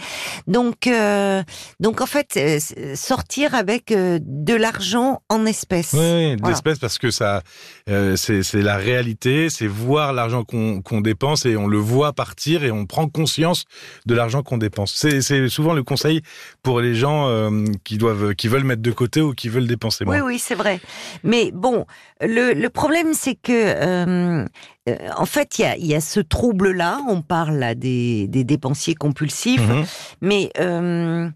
Donc, 0.47 0.87
euh, 0.87 1.43
donc 1.81 2.01
en 2.01 2.07
fait, 2.07 2.37
euh, 2.39 2.95
sortir 2.95 3.55
avec 3.55 3.93
de 3.93 4.55
l'argent 4.55 5.21
en 5.29 5.45
espèces. 5.47 5.93
Oui, 5.93 5.99
oui, 6.01 6.37
de 6.37 6.41
Voilà. 6.41 6.55
l'espèce 6.55 6.79
parce 6.79 6.99
que 6.99 7.11
ça, 7.11 7.43
euh, 7.89 8.17
c'est 8.17 8.43
la 8.63 8.77
réalité, 8.77 9.49
c'est 9.51 9.67
voir 9.67 10.13
l'argent 10.13 10.45
qu'on 10.45 11.01
dépense 11.01 11.47
et 11.47 11.57
on 11.57 11.67
le 11.67 11.79
voit 11.79 12.13
partir 12.13 12.65
et 12.65 12.71
on 12.71 12.87
prend 12.87 13.09
conscience 13.09 13.65
de 14.07 14.15
l'argent 14.15 14.43
qu'on 14.43 14.59
dépense. 14.59 14.95
C'est 14.95 15.49
souvent 15.49 15.73
le 15.75 15.83
conseil 15.83 16.23
pour 16.63 16.81
les 16.81 16.95
gens 16.95 17.29
euh, 17.29 17.65
qui 17.85 17.99
doivent, 17.99 18.35
qui 18.35 18.49
veulent 18.49 18.65
mettre 18.65 18.83
de 18.83 18.93
côté 18.93 19.21
ou 19.21 19.33
qui 19.33 19.49
veulent 19.49 19.67
dépenser 19.67 20.05
moins. 20.05 20.17
Oui, 20.21 20.35
oui, 20.35 20.39
c'est 20.39 20.55
vrai. 20.55 20.81
Mais 21.25 21.51
bon, 21.53 21.87
le, 22.21 22.53
le 22.55 22.71
problème, 22.71 23.15
c'est 23.15 23.35
que, 23.35 23.53
euh, 23.53 24.45
euh, 24.89 24.97
en 25.17 25.27
fait, 25.27 25.59
il 25.59 25.63
y 25.63 25.65
a, 25.65 25.77
il 25.77 25.87
y 25.87 25.95
a 25.95 26.01
ce 26.01 26.21
trouble-là. 26.21 27.01
On 27.09 27.23
parle 27.23 27.57
là 27.57 27.75
des, 27.75 28.29
des 28.29 28.45
dépensiers 28.45 28.95
compulsifs, 28.95 29.61
Mhm. 29.67 29.85
mais 30.21 30.51
euh, 30.59 31.29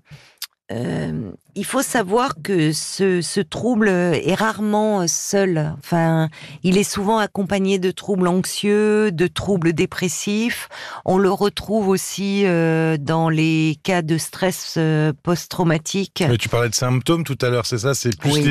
il 1.57 1.65
faut 1.65 1.83
savoir 1.83 2.35
que 2.45 2.73
ce, 2.73 3.21
ce 3.23 3.41
trouble 3.41 3.89
est 3.89 4.35
rarement 4.35 5.09
seul. 5.09 5.75
Enfin, 5.79 6.29
il 6.63 6.77
est 6.77 6.85
souvent 6.85 7.19
accompagné 7.19 7.79
de 7.79 7.91
troubles 7.91 8.29
anxieux, 8.29 9.11
de 9.11 9.27
troubles 9.27 9.73
dépressifs. 9.73 10.69
On 11.07 11.17
le 11.17 11.31
retrouve 11.31 11.89
aussi 11.89 12.43
euh, 12.45 12.99
dans 12.99 13.31
les 13.31 13.79
cas 13.83 14.03
de 14.03 14.19
stress 14.19 14.75
euh, 14.77 15.13
post-traumatique. 15.23 16.23
Tu 16.39 16.49
parlais 16.51 16.69
de 16.69 16.75
symptômes 16.75 17.25
tout 17.25 17.39
à 17.41 17.49
l'heure, 17.49 17.65
c'est 17.65 17.79
ça? 17.79 17.95
C'est 17.95 18.17
plus 18.19 18.33
Oui. 18.35 18.43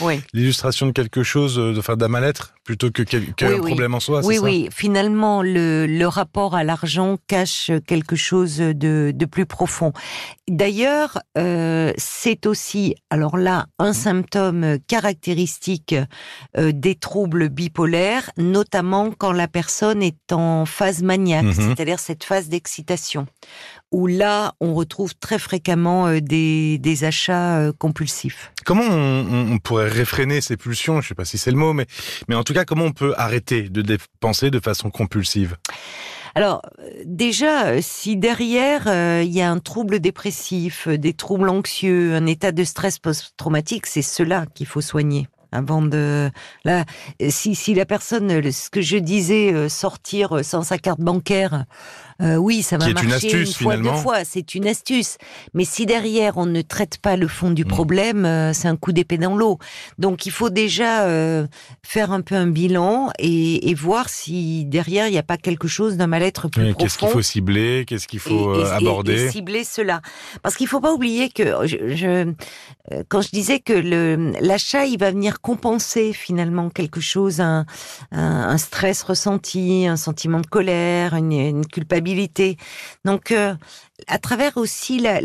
Oui. 0.00 0.20
l'illustration 0.32 0.86
de 0.86 0.92
quelque 0.92 1.22
chose, 1.22 1.58
euh, 1.58 1.74
enfin, 1.78 1.96
d'un 1.96 2.08
mal-être, 2.08 2.54
plutôt 2.64 2.90
que 2.90 3.02
qu'un 3.02 3.20
Oui, 3.52 3.58
problème 3.60 3.94
en 3.94 4.00
soi, 4.00 4.22
Oui, 4.24 4.36
ça? 4.36 4.42
oui. 4.42 4.68
Finalement, 4.74 5.42
le, 5.42 5.86
le 5.86 6.06
rapport 6.08 6.56
à 6.56 6.64
l'argent 6.64 7.16
cache 7.28 7.70
quelque 7.86 8.16
chose 8.16 8.58
de, 8.58 9.12
de 9.14 9.24
plus 9.24 9.46
profond. 9.46 9.92
D'ailleurs, 10.48 11.18
euh, 11.36 11.92
c'est 12.10 12.46
aussi, 12.46 12.94
alors 13.10 13.36
là, 13.36 13.66
un 13.78 13.92
symptôme 13.92 14.78
caractéristique 14.86 15.94
euh, 16.56 16.72
des 16.72 16.94
troubles 16.94 17.48
bipolaires, 17.50 18.30
notamment 18.38 19.10
quand 19.10 19.32
la 19.32 19.46
personne 19.48 20.02
est 20.02 20.32
en 20.32 20.64
phase 20.64 21.02
maniaque, 21.02 21.44
Mhm. 21.44 21.52
c'est-à-dire 21.74 21.98
cette 22.00 22.24
phase 22.24 22.48
d'excitation, 22.48 23.26
où 23.92 24.06
là, 24.06 24.54
on 24.60 24.74
retrouve 24.74 25.14
très 25.16 25.38
fréquemment 25.38 26.06
euh, 26.06 26.20
des, 26.20 26.78
des 26.78 27.04
achats 27.04 27.58
euh, 27.58 27.72
compulsifs. 27.78 28.52
Comment 28.64 28.84
on, 28.84 29.52
on- 29.52 29.58
pourrait 29.58 29.88
réfréner 29.88 30.40
ces 30.40 30.56
pulsions? 30.56 31.00
Je 31.02 31.08
sais 31.08 31.14
pas 31.14 31.24
si 31.26 31.36
c'est 31.36 31.50
le 31.50 31.56
mot, 31.58 31.72
mais, 31.74 31.86
mais 32.28 32.34
en 32.34 32.42
tout 32.44 32.54
cas, 32.54 32.64
comment 32.64 32.84
on 32.86 32.92
peut 32.92 33.12
arrêter 33.18 33.68
de 33.68 33.82
dépenser 33.82 34.50
de 34.50 34.60
façon 34.60 34.90
compulsive? 34.90 35.56
Alors, 36.38 36.62
euh, 36.78 37.02
déjà, 37.04 37.66
euh, 37.66 37.78
si 37.82 38.16
derrière, 38.16 38.84
euh, 38.86 39.24
il 39.24 39.32
y 39.32 39.42
a 39.42 39.50
un 39.50 39.58
trouble 39.58 39.98
dépressif, 39.98 40.86
des 40.86 41.12
troubles 41.12 41.48
anxieux, 41.48 42.14
un 42.14 42.26
état 42.26 42.52
de 42.52 42.62
stress 42.62 43.00
post-traumatique, 43.00 43.86
c'est 43.86 44.02
cela 44.02 44.46
qu'il 44.54 44.68
faut 44.68 44.80
soigner. 44.80 45.26
Avant 45.50 45.82
de 45.82 46.30
là, 46.64 46.84
si 47.28 47.56
si 47.56 47.74
la 47.74 47.86
personne, 47.86 48.52
ce 48.52 48.70
que 48.70 48.82
je 48.82 48.98
disais, 48.98 49.68
sortir 49.68 50.44
sans 50.44 50.62
sa 50.62 50.78
carte 50.78 51.00
bancaire, 51.00 51.64
euh, 52.20 52.34
oui, 52.36 52.62
ça 52.62 52.76
va 52.78 52.84
Qui 52.86 52.90
est 52.90 52.94
marcher 52.94 53.06
une 53.32 53.42
astuce, 53.42 53.58
fois, 53.62 53.76
deux 53.76 53.92
fois, 53.92 54.24
c'est 54.24 54.54
une 54.56 54.66
astuce. 54.66 55.18
Mais 55.54 55.64
si 55.64 55.86
derrière 55.86 56.36
on 56.36 56.46
ne 56.46 56.62
traite 56.62 56.98
pas 56.98 57.16
le 57.16 57.28
fond 57.28 57.50
du 57.52 57.64
Mm. 57.64 57.68
problème, 57.68 58.24
euh, 58.24 58.52
c'est 58.52 58.66
un 58.66 58.76
coup 58.76 58.90
d'épée 58.92 59.18
dans 59.18 59.36
l'eau. 59.36 59.58
Donc 59.98 60.26
il 60.26 60.32
faut 60.32 60.50
déjà 60.50 61.04
euh, 61.04 61.46
faire 61.84 62.10
un 62.10 62.20
peu 62.22 62.34
un 62.34 62.48
bilan 62.48 63.10
et, 63.20 63.70
et 63.70 63.74
voir 63.74 64.08
si 64.08 64.64
derrière 64.64 65.06
il 65.06 65.12
n'y 65.12 65.18
a 65.18 65.22
pas 65.22 65.36
quelque 65.36 65.68
chose 65.68 65.96
d'un 65.96 66.08
mal-être 66.08 66.48
plus 66.48 66.62
Oui, 66.62 66.72
profond. 66.72 66.84
Qu'est-ce 66.84 66.98
qu'il 66.98 67.08
faut 67.08 67.22
cibler 67.22 67.84
Qu'est-ce 67.86 68.08
qu'il 68.08 68.18
faut 68.18 68.54
et, 68.56 68.58
et- 68.58 68.62
et- 68.62 68.66
aborder 68.70 69.28
cibler 69.30 69.62
cela. 69.62 70.00
Parce 70.42 70.56
qu'il 70.56 70.66
faut 70.66 70.80
pas 70.80 70.92
oublier 70.92 71.28
que 71.30 71.44
je, 71.66 71.76
je- 71.94 72.32
quand 73.08 73.20
je 73.20 73.28
disais 73.30 73.60
que 73.60 73.74
le 73.74 74.32
l'achat 74.40 74.86
il 74.86 74.98
va 74.98 75.10
venir 75.10 75.40
compenser 75.40 76.12
finalement 76.12 76.68
quelque 76.70 77.00
chose, 77.00 77.40
un, 77.40 77.64
un, 78.12 78.48
un 78.48 78.58
stress 78.58 79.02
ressenti, 79.02 79.86
un 79.86 79.96
sentiment 79.96 80.40
de 80.40 80.46
colère, 80.46 81.14
une, 81.14 81.30
une 81.32 81.66
culpabilité. 81.66 82.07
Donc 83.04 83.32
euh, 83.32 83.54
à 84.06 84.18
travers 84.18 84.56
aussi 84.56 84.98
la, 84.98 85.20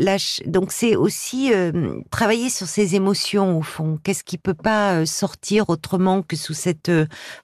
donc 0.45 0.71
c'est 0.71 0.95
aussi 0.95 1.53
euh, 1.53 1.99
travailler 2.11 2.49
sur 2.49 2.67
ses 2.67 2.95
émotions 2.95 3.57
au 3.57 3.61
fond. 3.61 3.99
Qu'est-ce 4.03 4.23
qui 4.23 4.37
peut 4.37 4.53
pas 4.53 4.95
euh, 4.95 5.05
sortir 5.05 5.69
autrement 5.69 6.21
que 6.21 6.35
sous 6.35 6.53
cette 6.53 6.91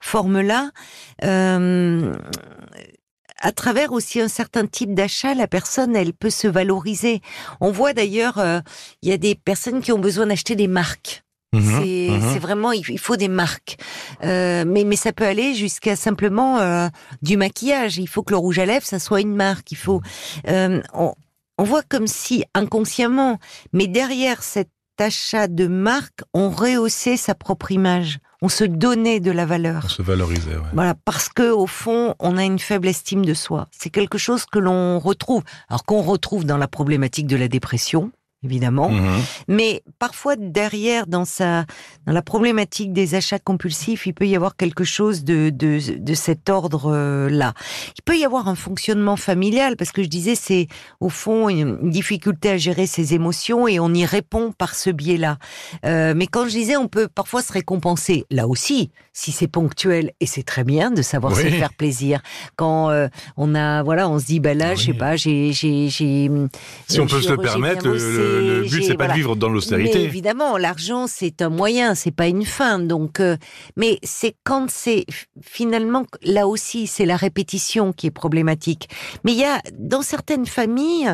forme-là? 0.02 0.72
À 3.42 3.54
travers 3.54 3.94
aussi 3.94 4.20
un 4.20 4.28
certain 4.28 4.66
type 4.66 4.94
d'achat, 4.94 5.34
la 5.34 5.48
personne, 5.48 5.96
elle 5.96 6.14
peut 6.14 6.30
se 6.30 6.50
valoriser. 6.50 7.22
On 7.62 7.72
voit 7.72 7.94
d'ailleurs, 7.94 8.38
il 9.02 9.08
y 9.10 9.14
a 9.14 9.18
des 9.18 9.34
personnes 9.34 9.80
qui 9.80 9.94
ont 9.94 10.00
besoin 10.00 10.28
d'acheter 10.28 10.58
des 10.58 10.68
marques. 10.68 11.24
Mhm, 11.54 11.82
c'est 11.82 12.10
mhm. 12.12 12.34
c'est 12.34 12.40
vraiment, 12.40 12.72
il 12.72 13.00
faut 13.00 13.16
des 13.16 13.28
marques. 13.28 13.78
Euh, 14.24 14.66
mais, 14.68 14.84
mais 14.84 14.96
ça 14.96 15.14
peut 15.14 15.26
aller 15.26 15.56
jusqu'à 15.56 15.96
simplement 15.96 16.60
euh, 16.60 16.88
du 17.22 17.38
maquillage. 17.38 17.98
Il 17.98 18.08
faut 18.08 18.24
que 18.24 18.32
le 18.32 18.38
rouge 18.38 18.60
à 18.60 18.66
lèvres, 18.66 18.86
ça 18.86 19.00
soit 19.00 19.22
une 19.22 19.36
marque. 19.36 19.72
Il 19.72 19.78
faut, 19.78 20.02
euh, 20.48 20.82
on, 20.94 21.14
on 21.58 21.64
voit 21.64 21.84
comme 21.84 22.08
si 22.08 22.46
inconsciemment, 22.54 23.40
mais 23.74 23.88
derrière 23.88 24.44
cet 24.44 24.70
achat 25.00 25.48
de 25.48 25.68
marque, 25.68 26.22
on 26.34 26.50
rehaussait 26.50 27.18
sa 27.18 27.34
propre 27.34 27.72
image. 27.72 28.20
On 28.42 28.48
se 28.48 28.64
donnait 28.64 29.20
de 29.20 29.32
la 29.32 29.46
valeur. 29.46 29.82
On 29.86 29.90
se 29.90 30.02
valoriser, 30.02 30.52
ouais. 30.52 30.70
Voilà, 30.74 30.96
parce 31.04 31.28
que 31.28 31.52
au 31.52 31.68
fond, 31.68 32.16
on 32.20 32.38
a 32.38 32.46
une 32.46 32.60
faible 32.60 32.88
estime 32.88 33.26
de 33.26 33.34
soi. 33.34 33.68
C'est 33.72 33.90
quelque 33.90 34.18
chose 34.18 34.46
que 34.46 34.60
l'on 34.60 35.00
retrouve, 35.00 35.44
alors 35.68 35.84
qu'on 35.84 36.02
retrouve 36.02 36.46
dans 36.46 36.58
la 36.58 36.70
problématique 36.70 37.28
de 37.28 37.36
la 37.36 37.50
dépression, 37.50 38.12
évidemment, 38.44 38.90
Mhm. 38.90 39.22
mais 39.48 39.84
parfois 40.00 40.36
derrière, 40.38 41.08
dans 41.08 41.26
sa, 41.26 41.66
dans 42.06 42.14
la 42.14 42.22
problématique 42.22 42.94
des 42.94 43.16
achats 43.16 43.40
compulsifs, 43.40 44.06
il 44.06 44.14
peut 44.14 44.28
y 44.28 44.36
avoir 44.36 44.56
quelque 44.56 44.84
chose 44.84 45.24
de 45.24 45.50
de, 45.50 45.80
de 45.98 46.14
cet 46.14 46.50
ordre-là. 46.50 47.54
Il 47.98 48.02
peut 48.04 48.18
y 48.18 48.24
avoir 48.26 48.48
un 48.48 48.56
fonctionnement 48.56 49.16
familial, 49.18 49.76
parce 49.76 49.92
que 49.92 50.04
je 50.04 50.08
disais, 50.08 50.36
c'est 50.36 50.68
au 51.00 51.10
fond 51.10 51.50
une, 51.50 51.90
difficulté 51.90 52.50
à 52.52 52.58
gérer 52.58 52.88
ses 52.88 53.14
émotions 53.14 53.68
et 53.68 53.80
on 53.80 53.94
y 53.94 54.06
répond 54.06 54.52
par 54.58 54.76
ce 54.76 54.90
biais-là. 54.90 55.38
Euh, 55.86 56.14
mais 56.16 56.28
quand 56.28 56.46
je 56.46 56.52
disais, 56.52 56.78
on 56.78 56.88
peut 56.88 57.08
parfois 57.08 57.42
se 57.42 57.52
récompenser, 57.52 58.26
là 58.32 58.48
aussi, 58.48 58.92
si 59.14 59.32
c'est 59.32 59.48
ponctuel, 59.48 60.12
et 60.22 60.26
c'est 60.26 60.44
très 60.44 60.64
bien 60.64 60.92
de 60.92 61.02
savoir 61.02 61.36
se 61.36 61.44
Oui. 61.44 61.52
faire 61.52 61.74
plaisir. 61.74 62.22
Quand 62.56 62.90
euh, 62.90 63.08
on 63.38 63.54
a, 63.56 63.84
voilà, 63.84 64.08
on 64.08 64.18
se 64.20 64.26
dit, 64.26 64.40
bah 64.40 64.54
là, 64.54 64.76
je 64.76 64.86
sais 64.86 64.92
Oui. 64.92 64.98
pas, 64.98 65.16
j'ai. 65.18 65.52
Si 65.52 66.30
on 67.00 67.06
peut 67.06 67.20
j'ai- 67.20 67.28
se 67.28 67.32
le 67.32 67.38
permettre, 67.38 67.88
le, 67.88 67.98
le- 68.30 68.62
but 68.70 68.84
c'est 68.84 68.90
pas 68.96 69.06
voilà. 69.06 69.14
de 69.14 69.18
vivre 69.18 69.36
dans 69.36 69.50
l'austérité. 69.50 70.02
évidemment, 70.04 70.58
l'argent 70.58 71.08
c'est 71.08 71.42
un 71.42 71.50
moyen, 71.50 71.96
c'est 71.96 72.12
pas 72.12 72.28
une 72.28 72.46
fin. 72.46 72.80
Donc, 72.80 73.20
euh, 73.20 73.38
mais 73.76 74.00
c'est 74.04 74.36
quand 74.44 74.70
c'est 74.70 75.06
finalement 75.42 76.06
là 76.24 76.48
aussi 76.48 76.88
c'est 76.88 77.06
la 77.06 77.16
répétition 77.18 77.94
qui 77.94 78.08
est 78.08 78.12
problématique. 78.12 78.90
Mais 79.24 79.32
il 79.34 79.38
y 79.40 79.44
a 79.46 79.62
dans 79.78 80.02
certaines 80.02 80.46
familles 80.46 81.10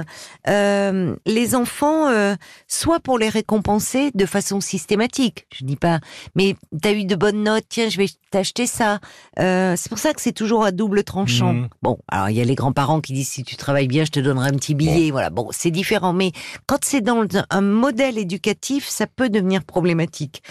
euh, 0.47 1.15
les 1.25 1.55
enfants, 1.55 2.07
euh, 2.09 2.35
soit 2.67 2.99
pour 2.99 3.17
les 3.17 3.29
récompenser 3.29 4.11
de 4.13 4.25
façon 4.25 4.59
systématique, 4.61 5.47
je 5.53 5.65
dis 5.65 5.75
pas, 5.75 5.99
mais 6.35 6.55
t'as 6.81 6.93
eu 6.93 7.05
de 7.05 7.15
bonnes 7.15 7.43
notes, 7.43 7.65
tiens 7.69 7.89
je 7.89 7.97
vais 7.97 8.07
t'acheter 8.31 8.67
ça. 8.67 8.99
C'est 9.37 9.89
pour 9.89 9.99
ça 9.99 10.13
que 10.13 10.21
c'est 10.21 10.31
toujours 10.33 10.63
à 10.65 10.71
double 10.71 11.03
tranchant. 11.03 11.53
Mhm. 11.53 11.69
Bon, 11.81 11.97
alors 12.07 12.29
il 12.29 12.35
y 12.37 12.41
a 12.41 12.45
les 12.45 12.55
grands-parents 12.55 13.01
qui 13.01 13.13
disent 13.13 13.29
si 13.29 13.43
tu 13.43 13.55
travailles 13.55 13.87
bien, 13.87 14.05
je 14.05 14.11
te 14.11 14.19
donnerai 14.19 14.49
un 14.49 14.53
petit 14.53 14.75
billet. 14.75 15.11
Voilà, 15.11 15.29
bon, 15.29 15.47
c'est 15.51 15.71
différent. 15.71 16.13
Mais 16.13 16.31
quand 16.67 16.79
c'est 16.83 17.01
dans 17.05 17.25
un- 17.49 17.61
modèle 17.61 18.17
éducatif, 18.17 18.87
ça 18.89 19.07
peut 19.07 19.29
devenir 19.29 19.63
problématique. 19.63 20.43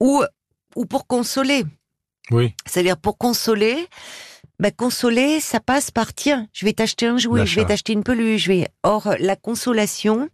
Ou, 0.00 0.22
ou 0.76 0.86
pour 0.86 1.06
consoler. 1.06 1.64
Oui, 2.30 2.54
C'est-à-dire 2.66 2.96
pour 2.96 3.18
consoler, 3.18 3.86
bah, 4.58 4.70
consoler, 4.70 5.40
ça 5.40 5.60
passe 5.60 5.90
par 5.90 6.14
tiens, 6.14 6.46
je 6.52 6.64
vais 6.64 6.72
t'acheter 6.72 7.06
un 7.06 7.18
jouet, 7.18 7.46
je 7.46 7.56
vais 7.60 7.66
t'acheter 7.66 7.92
une 7.92 8.02
peluche. 8.04 8.42
Je 8.44 8.48
vais... 8.52 8.68
Or, 8.82 9.14
la 9.18 9.36
consolation, 9.36 10.28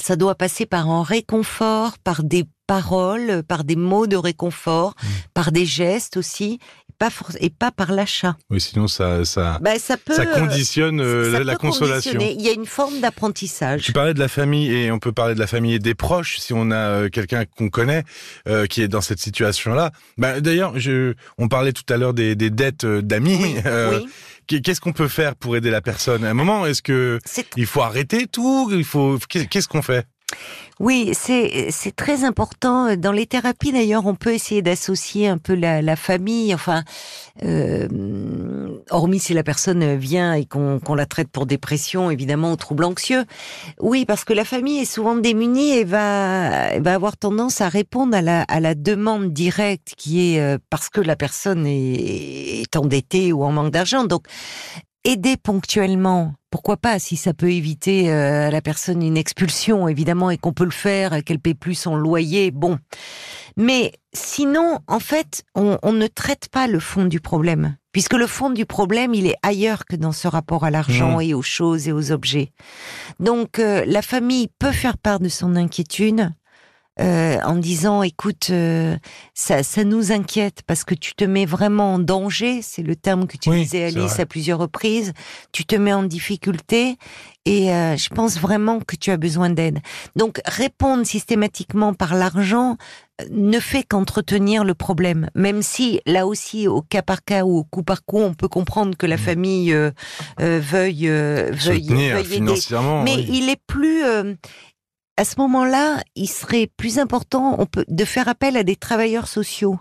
ça 0.00 0.16
doit 0.16 0.34
passer 0.36 0.64
par 0.66 0.88
un 0.88 1.02
réconfort, 1.02 1.98
par 1.98 2.22
des 2.22 2.44
paroles, 2.66 3.42
par 3.42 3.64
des 3.64 3.76
mots 3.76 4.06
de 4.06 4.16
réconfort, 4.16 4.94
Mm. 5.02 5.06
par 5.34 5.52
des 5.52 5.64
gestes 5.66 6.16
aussi, 6.16 6.58
pas, 6.98 7.10
et 7.40 7.50
pas 7.50 7.70
par 7.70 7.92
l'achat. 7.92 8.36
oui, 8.50 8.60
sinon 8.60 8.88
ça, 8.88 9.24
ça, 9.24 9.58
Bah, 9.60 9.78
ça 9.78 9.96
peut, 9.96 10.14
ça 10.14 10.22
euh, 10.22 10.34
conditionne 10.40 11.00
euh, 11.00 11.32
ça 11.32 11.44
la, 11.44 11.56
consolation. 11.56 12.20
Il 12.20 12.40
y 12.42 12.48
a 12.48 12.52
une 12.52 12.66
forme 12.66 13.00
d'apprentissage. 13.00 13.82
Tu 13.82 13.92
parlais 13.92 14.14
de 14.14 14.18
la 14.18 14.28
famille 14.28 14.70
et 14.72 14.90
on 14.90 14.98
peut 14.98 15.12
parler 15.12 15.34
de 15.34 15.38
la 15.40 15.46
famille 15.46 15.74
et 15.74 15.78
des 15.78 15.94
proches 15.94 16.38
si 16.38 16.52
on 16.52 16.70
a 16.70 16.76
euh, 16.76 17.08
quelqu'un 17.08 17.44
qu'on 17.44 17.68
connaît 17.70 18.04
euh, 18.48 18.66
qui 18.66 18.82
est 18.82 18.88
dans 18.88 19.00
cette 19.00 19.20
situation-là. 19.20 19.92
Bah, 20.16 20.40
D'ailleurs, 20.40 20.78
je, 20.78 21.14
on 21.38 21.48
parlait 21.48 21.72
tout 21.72 21.84
à 21.92 21.96
l'heure 21.96 22.14
des, 22.14 22.34
des 22.34 22.50
dettes 22.50 22.84
euh, 22.84 23.02
d'amis. 23.02 23.38
Oui, 23.40 23.54
Euh, 23.66 23.98
oui. 24.00 24.08
qu'est- 24.46 24.60
Qu'est-ce 24.60 24.80
qu'on 24.80 24.92
peut 24.92 25.08
faire 25.08 25.36
pour 25.36 25.56
aider 25.56 25.70
la 25.70 25.80
personne? 25.82 26.24
À 26.24 26.30
un 26.30 26.34
moment, 26.34 26.66
est-ce 26.66 26.82
que 26.82 27.18
il 27.56 27.66
faut 27.66 27.82
arrêter 27.82 28.26
tout? 28.26 28.70
Il 28.72 28.84
faut 28.84 29.18
qu'est- 29.28 29.46
qu'est-ce 29.46 29.68
qu'on 29.68 29.82
fait? 29.82 30.06
Oui, 30.80 31.10
c'est 31.12 31.96
très 31.96 32.22
important. 32.24 32.94
Dans 32.96 33.10
les 33.10 33.26
thérapies, 33.26 33.72
d'ailleurs, 33.72 34.06
on 34.06 34.14
peut 34.14 34.32
essayer 34.32 34.62
d'associer 34.62 35.26
un 35.26 35.38
peu 35.38 35.54
la, 35.54 35.82
la 35.82 35.96
famille. 35.96 36.54
Enfin, 36.54 36.84
euh, 37.42 37.88
hormis 38.90 39.18
si 39.18 39.34
la 39.34 39.42
personne 39.42 39.96
vient 39.96 40.34
et 40.34 40.44
qu'on 40.44 40.78
qu'on 40.78 40.94
la 40.94 41.06
traite 41.06 41.28
pour 41.28 41.46
dépression, 41.46 42.10
évidemment, 42.10 42.52
ou 42.52 42.56
trouble 42.56 42.84
anxieux. 42.84 43.24
Oui, 43.80 44.04
parce 44.04 44.24
que 44.24 44.32
la 44.32 44.44
famille 44.44 44.78
est 44.78 44.84
souvent 44.84 45.16
démunie 45.16 45.70
et 45.72 45.84
va, 45.84 46.78
va 46.78 46.94
avoir 46.94 47.16
tendance 47.16 47.60
à 47.60 47.68
répondre 47.68 48.16
à 48.16 48.22
la, 48.22 48.42
à 48.42 48.60
la 48.60 48.74
demande 48.76 49.32
directe 49.32 49.94
qui 49.96 50.34
est 50.34 50.40
euh, 50.40 50.58
parce 50.70 50.90
que 50.90 51.00
la 51.00 51.16
personne 51.16 51.66
est, 51.66 52.62
est 52.62 52.76
endettée 52.76 53.32
ou 53.32 53.42
en 53.44 53.50
manque 53.50 53.72
d'argent. 53.72 54.04
Donc, 54.04 54.26
aider 55.04 55.36
ponctuellement, 55.36 56.34
pourquoi 56.50 56.76
pas, 56.76 56.98
si 56.98 57.16
ça 57.16 57.34
peut 57.34 57.50
éviter 57.50 58.10
euh, 58.10 58.48
à 58.48 58.50
la 58.50 58.60
personne 58.60 59.02
une 59.02 59.16
expulsion, 59.16 59.88
évidemment, 59.88 60.30
et 60.30 60.38
qu'on 60.38 60.52
peut 60.52 60.64
le 60.64 60.70
faire, 60.70 61.22
qu'elle 61.24 61.38
paie 61.38 61.54
plus 61.54 61.74
son 61.74 61.96
loyer, 61.96 62.50
bon. 62.50 62.78
Mais 63.56 63.92
sinon, 64.12 64.78
en 64.86 65.00
fait, 65.00 65.44
on, 65.54 65.78
on 65.82 65.92
ne 65.92 66.06
traite 66.06 66.48
pas 66.48 66.66
le 66.66 66.80
fond 66.80 67.04
du 67.04 67.20
problème, 67.20 67.76
puisque 67.92 68.14
le 68.14 68.26
fond 68.26 68.50
du 68.50 68.66
problème, 68.66 69.14
il 69.14 69.26
est 69.26 69.36
ailleurs 69.42 69.84
que 69.84 69.96
dans 69.96 70.12
ce 70.12 70.28
rapport 70.28 70.64
à 70.64 70.70
l'argent 70.70 71.18
Mmh. 71.18 71.22
et 71.22 71.34
aux 71.34 71.42
choses 71.42 71.88
et 71.88 71.92
aux 71.92 72.12
objets. 72.12 72.52
Donc, 73.20 73.58
euh, 73.58 73.84
la 73.86 74.02
famille 74.02 74.48
peut 74.58 74.72
faire 74.72 74.98
part 74.98 75.20
de 75.20 75.28
son 75.28 75.56
inquiétude. 75.56 76.30
Euh, 77.00 77.38
en 77.44 77.56
disant, 77.56 78.02
écoute, 78.02 78.48
euh, 78.50 78.96
ça, 79.34 79.62
ça 79.62 79.84
nous 79.84 80.10
inquiète 80.12 80.62
parce 80.66 80.84
que 80.84 80.94
tu 80.94 81.14
te 81.14 81.24
mets 81.24 81.46
vraiment 81.46 81.94
en 81.94 81.98
danger, 81.98 82.60
c'est 82.62 82.82
le 82.82 82.96
terme 82.96 83.26
que 83.26 83.36
tu 83.36 83.50
Oui, 83.50 83.62
disais 83.62 83.84
Alice 83.84 84.12
vrai. 84.14 84.22
à 84.22 84.26
plusieurs 84.26 84.58
reprises, 84.58 85.12
tu 85.52 85.64
te 85.64 85.76
mets 85.76 85.92
en 85.92 86.02
difficulté 86.02 86.96
et 87.44 87.72
euh, 87.72 87.96
je 87.96 88.08
pense 88.10 88.38
vraiment 88.38 88.80
que 88.80 88.96
tu 88.96 89.10
as 89.10 89.16
besoin 89.16 89.48
d'aide. 89.50 89.78
Donc 90.16 90.40
répondre 90.44 91.06
systématiquement 91.06 91.94
par 91.94 92.14
l'argent 92.14 92.76
ne 93.30 93.58
fait 93.58 93.82
qu'entretenir 93.84 94.64
le 94.64 94.74
problème, 94.74 95.28
même 95.34 95.62
si 95.62 96.00
là 96.06 96.26
aussi 96.26 96.68
au 96.68 96.82
cas 96.82 97.02
par 97.02 97.24
cas 97.24 97.44
ou 97.44 97.58
au 97.58 97.64
coup 97.64 97.82
par 97.82 98.04
coup 98.04 98.18
on 98.18 98.34
peut 98.34 98.48
comprendre 98.48 98.96
que 98.96 99.06
la 99.06 99.16
famille 99.16 99.72
euh, 99.72 99.90
euh, 100.40 100.60
veuille 100.62 101.08
euh, 101.08 101.50
veuille, 101.52 101.84
Soutenir 101.84 102.14
veuille 102.14 102.24
aider. 102.26 102.34
financièrement. 102.34 103.02
Mais 103.02 103.16
oui. 103.16 103.26
il 103.32 103.48
est 103.50 103.60
plus 103.66 104.02
à 105.18 105.24
ce 105.24 105.34
moment-là, 105.38 106.02
il 106.14 106.28
serait 106.28 106.70
plus 106.76 106.98
important 106.98 107.56
on 107.58 107.66
peut, 107.66 107.84
de 107.88 108.04
faire 108.04 108.28
appel 108.28 108.56
à 108.56 108.62
des 108.62 108.76
travailleurs 108.76 109.26
sociaux. 109.28 109.78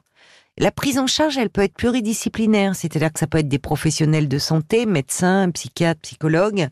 La 0.59 0.71
prise 0.71 0.97
en 0.97 1.05
charge, 1.05 1.37
elle 1.37 1.51
peut 1.51 1.61
être 1.61 1.75
pluridisciplinaire, 1.75 2.75
c'est-à-dire 2.75 3.13
que 3.13 3.19
ça 3.19 3.27
peut 3.27 3.37
être 3.37 3.47
des 3.47 3.59
professionnels 3.59 4.27
de 4.27 4.39
santé, 4.39 4.87
médecins, 4.87 5.51
psychiatres, 5.51 6.01
psychologues, 6.01 6.69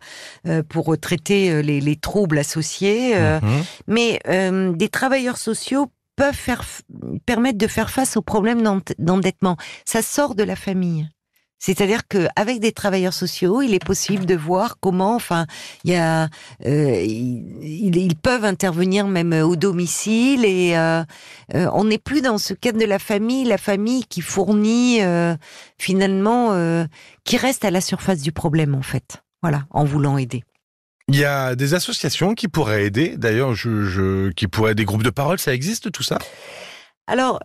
euh, 0.47 0.63
pour 0.63 0.97
traiter 0.99 1.51
euh, 1.51 1.61
les, 1.61 1.79
les 1.79 1.95
troubles 1.95 2.39
associés. 2.39 3.15
euh, 3.15 3.39
Mhm. 3.41 3.63
mais 3.87 4.19
euh, 4.27 4.71
des 4.73 4.89
travailleurs 4.89 5.37
sociaux 5.37 5.91
peuvent 6.15 6.33
faire 6.33 6.63
permettre 7.27 7.59
de 7.59 7.67
faire 7.67 7.91
face 7.91 8.17
aux 8.17 8.21
problèmes 8.23 8.63
d'end- 8.63 8.81
d'endettement. 8.97 9.57
Ça 9.85 10.01
sort 10.01 10.33
de 10.33 10.43
la 10.43 10.55
famille. 10.55 11.07
C'est-à-dire 11.57 12.07
que 12.07 12.27
avec 12.35 12.59
des 12.59 12.71
travailleurs 12.71 13.13
sociaux, 13.13 13.61
il 13.61 13.73
est 13.73 13.83
possible 13.83 14.25
de 14.25 14.35
voir 14.35 14.77
comment, 14.79 15.15
enfin, 15.15 15.47
il 15.83 15.91
y 15.91 15.95
a, 15.95 16.29
euh, 16.65 17.01
ils, 17.01 17.95
ils 17.95 18.15
peuvent 18.15 18.45
intervenir 18.45 19.07
même 19.07 19.33
au 19.33 19.55
domicile 19.55 20.45
et 20.45 20.77
euh, 20.77 21.03
euh, 21.55 21.69
on 21.73 21.85
n'est 21.85 21.97
plus 21.97 22.21
dans 22.21 22.37
ce 22.37 22.53
cadre 22.53 22.79
de 22.79 22.85
la 22.85 22.99
famille, 22.99 23.45
la 23.45 23.57
famille 23.57 24.03
qui 24.03 24.21
fournit 24.21 25.01
euh, 25.01 25.35
finalement, 25.77 26.53
euh, 26.53 26.85
qui 27.23 27.37
reste 27.37 27.65
à 27.65 27.71
la 27.71 27.81
surface 27.81 28.21
du 28.21 28.31
problème 28.31 28.75
en 28.75 28.83
fait. 28.83 29.23
Voilà, 29.41 29.65
en 29.71 29.85
voulant 29.85 30.17
aider. 30.17 30.43
Il 31.07 31.15
y 31.15 31.25
a 31.25 31.55
des 31.55 31.75
associations 31.75 32.33
qui 32.33 32.47
pourraient 32.47 32.85
aider. 32.85 33.15
D'ailleurs, 33.15 33.53
je, 33.53 33.85
je, 33.85 34.31
qui 34.31 34.47
pourraient 34.47 34.73
des 34.73 34.85
groupes 34.85 35.03
de 35.03 35.11
parole. 35.11 35.37
Ça 35.37 35.53
existe 35.53 35.91
tout 35.91 36.01
ça? 36.01 36.17
Alors, 37.05 37.39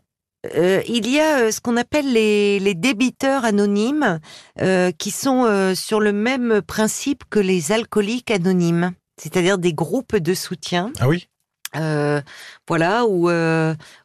euh, 0.55 0.83
il 0.89 1.09
y 1.11 1.21
a 1.21 1.41
euh, 1.41 1.51
ce 1.51 1.61
qu'on 1.61 1.77
appelle 1.77 2.13
les, 2.13 2.59
les, 2.61 2.75
débiteurs 2.75 3.45
anonymes, 3.45 4.21
euh, 4.61 4.91
qui 4.93 5.11
sont 5.11 5.75
sur 5.75 6.01
le 6.01 6.13
même 6.13 6.63
principe 6.63 7.25
que 7.29 7.39
les 7.39 7.73
alcooliques 7.73 8.31
anonymes, 8.31 8.93
c'est-à-dire 9.17 9.59
des 9.59 9.75
groupes 9.75 10.17
de 10.17 10.35
soutien. 10.35 10.93
Ah 11.01 11.09
oui? 11.09 11.29
Voilà 12.67 13.07
où 13.07 13.31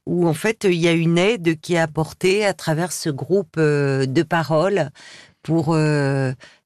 où 0.06 0.28
en 0.28 0.34
fait 0.34 0.66
il 0.66 0.76
y 0.76 0.88
a 0.88 0.92
une 0.92 1.18
aide 1.18 1.60
qui 1.60 1.74
est 1.74 1.80
apportée 1.80 2.46
à 2.46 2.54
travers 2.54 2.92
ce 2.92 3.10
groupe 3.10 3.58
de 3.58 4.24
parole 4.24 4.92
pour 5.42 5.76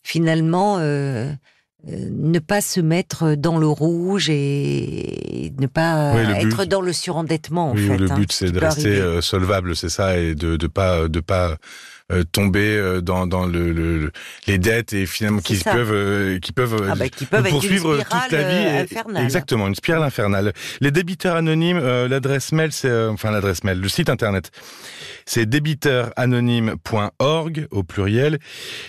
finalement 0.04 0.78
ne 1.88 2.40
pas 2.40 2.60
se 2.62 2.82
mettre 2.82 3.36
dans 3.36 3.58
le 3.58 3.68
rouge 3.68 4.30
et 4.30 5.54
ne 5.60 5.68
pas 5.68 6.14
Oui, 6.16 6.26
le 6.26 6.34
être 6.36 6.58
but- 6.64 6.70
dans 6.70 6.82
le 6.82 6.92
surendettement 6.94 7.72
en 7.72 7.74
oui, 7.76 7.88
fait. 7.88 7.98
le 7.98 8.12
hein, 8.12 8.16
but 8.16 8.32
ce 8.32 8.48
c'est 8.48 8.52
de 8.52 8.60
rester 8.60 8.82
arriver. 8.88 9.02
euh, 9.02 9.22
solvable, 9.22 9.76
c'est 9.76 9.90
ça, 9.90 10.18
et 10.18 10.36
de 10.36 10.58
de 10.58 10.68
pas 10.68 11.08
de 11.08 11.20
pas 11.22 11.56
euh, 12.12 12.24
tomber 12.24 12.76
euh, 12.76 13.02
dans 13.02 13.28
dans 13.28 13.46
le, 13.46 13.72
le- 13.72 14.12
les 14.48 14.58
dettes 14.58 14.94
et 14.94 15.06
finalement 15.06 15.42
qui 15.42 15.58
peuvent 15.58 15.92
euh, 15.94 16.40
qui 16.40 16.52
peuvent 16.52 16.88
Ah 16.90 16.96
bah, 16.96 17.08
qui 17.10 17.26
peuvent 17.26 17.48
poursuivre 17.50 17.98
toute 17.98 18.32
la 18.32 18.44
vie. 18.44 18.78
infernale. 18.84 19.24
Exactement, 19.24 19.68
une 19.68 19.76
spirale 19.76 20.04
infernale. 20.04 20.54
Les 20.82 20.92
débiteurs 20.92 21.36
anonymes, 21.36 21.80
euh, 21.82 22.08
l'adresse 22.08 22.52
mail, 22.52 22.72
c'est 22.72 22.90
euh, 22.90 23.12
enfin 23.12 23.32
l'adresse 23.32 23.64
mail, 23.64 23.80
le 23.80 23.90
site 23.90 24.10
internet, 24.10 24.52
c'est 25.26 25.46
débiteuranonyme.org 25.48 27.68
au 27.72 27.84
pluriel, 27.84 28.40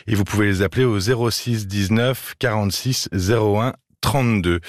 et 0.06 0.14
vous 0.14 0.24
pouvez 0.24 0.46
les 0.46 0.62
appeler 0.62 0.84
au 0.84 0.98
06 1.00 1.66
19 1.66 2.34
46 2.38 3.08
01 3.12 3.74
32. 4.00 4.60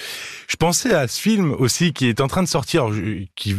Je 0.48 0.56
pensais 0.58 0.94
à 0.94 1.08
ce 1.08 1.20
film 1.20 1.52
aussi 1.58 1.94
qui 1.94 2.08
est 2.08 2.20
en 2.22 2.28
train 2.28 2.44
de 2.44 2.48
sortir, 2.48 2.92
je- 2.92 3.24
qui 3.36 3.56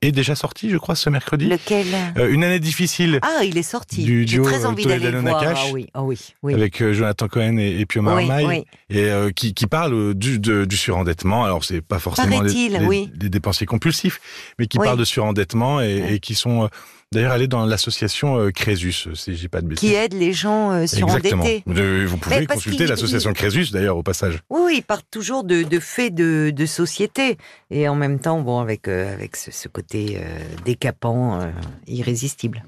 est 0.00 0.12
déjà 0.12 0.34
sorti, 0.34 0.70
je 0.70 0.76
crois, 0.78 0.94
ce 0.94 1.10
mercredi. 1.10 1.46
Lequel? 1.46 1.86
Euh, 2.16 2.30
une 2.32 2.42
année 2.42 2.58
difficile 2.60 3.18
Ah, 3.22 3.44
il 3.44 3.58
est 3.58 3.62
sorti. 3.62 4.02
du 4.04 4.24
duo, 4.24 4.44
très 4.44 4.64
euh, 4.64 4.68
envie 4.68 4.86
d'aller 4.86 5.10
le 5.10 5.20
voir. 5.20 5.42
Ah 5.46 5.54
oui, 5.72 5.86
ah 5.94 6.02
oui, 6.02 6.18
oui. 6.42 6.54
avec 6.54 6.80
euh, 6.80 6.92
Jonathan 6.94 7.28
Cohen 7.28 7.58
et, 7.58 7.80
et 7.80 7.86
Pio 7.86 8.02
Marmaille, 8.02 8.46
oui. 8.46 8.64
et 8.88 9.04
euh, 9.10 9.30
qui, 9.30 9.52
qui 9.54 9.66
parle 9.66 9.92
euh, 9.92 10.14
du, 10.14 10.38
de- 10.38 10.64
du 10.64 10.76
surendettement. 10.76 11.44
Alors 11.44 11.64
c'est 11.64 11.82
pas 11.82 11.98
forcément 11.98 12.28
les, 12.28 12.36
Paraît-il, 12.78 13.08
les- 13.20 13.28
dépensiers 13.28 13.66
compulsifs, 13.66 14.20
mais 14.58 14.66
qui 14.66 14.78
parle 14.78 14.98
de 14.98 15.04
surendettement 15.04 15.80
et, 15.82 16.14
et 16.14 16.20
qui 16.20 16.34
sont 16.34 16.68
euh, 17.12 17.16
d'ailleurs 17.16 17.32
allés 17.32 17.48
dans 17.48 17.64
l'association 17.66 18.38
euh, 18.38 18.50
Crésus, 18.50 19.08
si 19.14 19.36
j'ai 19.36 19.48
pas 19.48 19.60
de 19.60 19.66
bêtises. 19.66 19.88
Qui 19.88 19.94
aide 19.94 20.14
les 20.14 20.32
gens 20.32 20.72
euh, 20.72 20.82
Exactement. 20.82 21.18
surendettés. 21.18 21.62
De- 21.66 22.04
vous 22.06 22.16
pouvez 22.16 22.46
consulter 22.46 22.86
l'association 22.86 23.32
Crésus 23.32 23.70
d'ailleurs 23.72 23.96
au 23.96 24.02
passage. 24.02 24.38
Oui, 24.50 24.60
oui, 24.64 24.74
ils 24.78 24.82
partent 24.82 25.10
toujours 25.10 25.44
de, 25.44 25.62
de 25.62 25.80
faits 25.80 26.14
de, 26.14 26.50
de 26.54 26.66
société. 26.66 27.36
Et 27.70 27.88
en 27.88 27.94
même 27.94 28.18
temps, 28.20 28.40
bon, 28.40 28.60
avec, 28.60 28.88
euh, 28.88 29.12
avec 29.12 29.36
ce, 29.36 29.50
ce 29.50 29.68
côté 29.68 30.18
euh, 30.18 30.38
décapant, 30.64 31.40
euh, 31.40 31.50
irrésistible. 31.86 32.64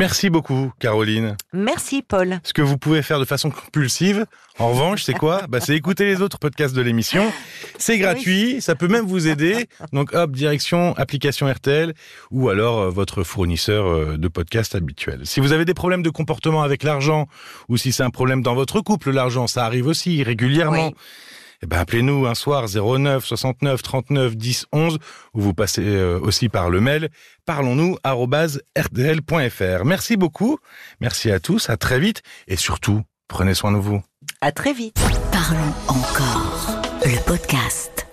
Merci 0.00 0.30
beaucoup 0.30 0.72
Caroline. 0.78 1.36
Merci, 1.52 2.00
Paul. 2.00 2.40
Ce 2.42 2.54
que 2.54 2.62
vous 2.62 2.78
pouvez 2.78 3.02
faire 3.02 3.20
de 3.20 3.26
façon 3.26 3.50
compulsive, 3.50 4.24
en 4.58 4.70
revanche, 4.70 5.02
c'est 5.02 5.12
quoi? 5.12 5.42
Bah, 5.46 5.60
C'est 5.60 5.76
écouter 5.76 6.06
les 6.06 6.22
autres 6.22 6.38
podcasts 6.38 6.74
de 6.74 6.80
l'émission. 6.80 7.30
C'est 7.76 7.98
gratuit, 7.98 8.62
ça 8.62 8.74
peut 8.74 8.88
même 8.88 9.04
vous 9.04 9.28
aider. 9.28 9.68
Donc 9.92 10.14
hop, 10.14 10.30
direction 10.30 10.96
application 10.96 11.52
RTL 11.52 11.92
ou 12.30 12.48
alors 12.48 12.78
euh, 12.78 12.88
votre 12.88 13.24
fournisseur 13.24 13.88
euh, 13.88 14.16
de 14.16 14.28
podcasts 14.28 14.74
habituel. 14.74 15.20
Si 15.24 15.38
vous 15.38 15.52
avez 15.52 15.66
des 15.66 15.74
problèmes 15.74 16.02
de 16.02 16.08
comportement 16.08 16.62
avec 16.62 16.82
l'argent 16.82 17.26
ou 17.68 17.76
si 17.76 17.92
c'est 17.92 18.02
un 18.02 18.08
problème 18.08 18.40
dans 18.40 18.54
votre 18.54 18.80
couple, 18.80 19.10
l'argent, 19.10 19.46
ça 19.48 19.66
arrive 19.66 19.86
aussi 19.86 20.22
régulièrement. 20.22 20.86
Oui. 20.86 20.94
Eh 21.62 21.66
ben, 21.66 21.78
appelez-nous 21.78 22.26
un 22.26 22.34
soir 22.34 22.66
09 22.68 23.24
69 23.24 23.82
39 23.82 24.36
10 24.36 24.66
11 24.72 24.98
ou 25.34 25.40
vous 25.40 25.54
passez 25.54 25.84
euh, 25.84 26.18
aussi 26.20 26.48
par 26.48 26.70
le 26.70 26.80
mail 26.80 27.10
parlons-nous 27.50 27.96
rtl.fr. 28.04 29.84
Merci 29.84 30.16
beaucoup. 30.16 30.58
Merci 31.00 31.32
à 31.32 31.40
tous. 31.40 31.68
À 31.68 31.76
très 31.76 31.98
vite 31.98 32.22
et 32.46 32.54
surtout, 32.54 33.02
prenez 33.26 33.54
soin 33.54 33.72
de 33.72 33.78
vous. 33.78 34.02
À 34.40 34.52
très 34.52 34.72
vite. 34.72 35.00
Parlons 35.32 35.74
encore. 35.88 36.80
Le 37.04 37.18
podcast. 37.26 38.09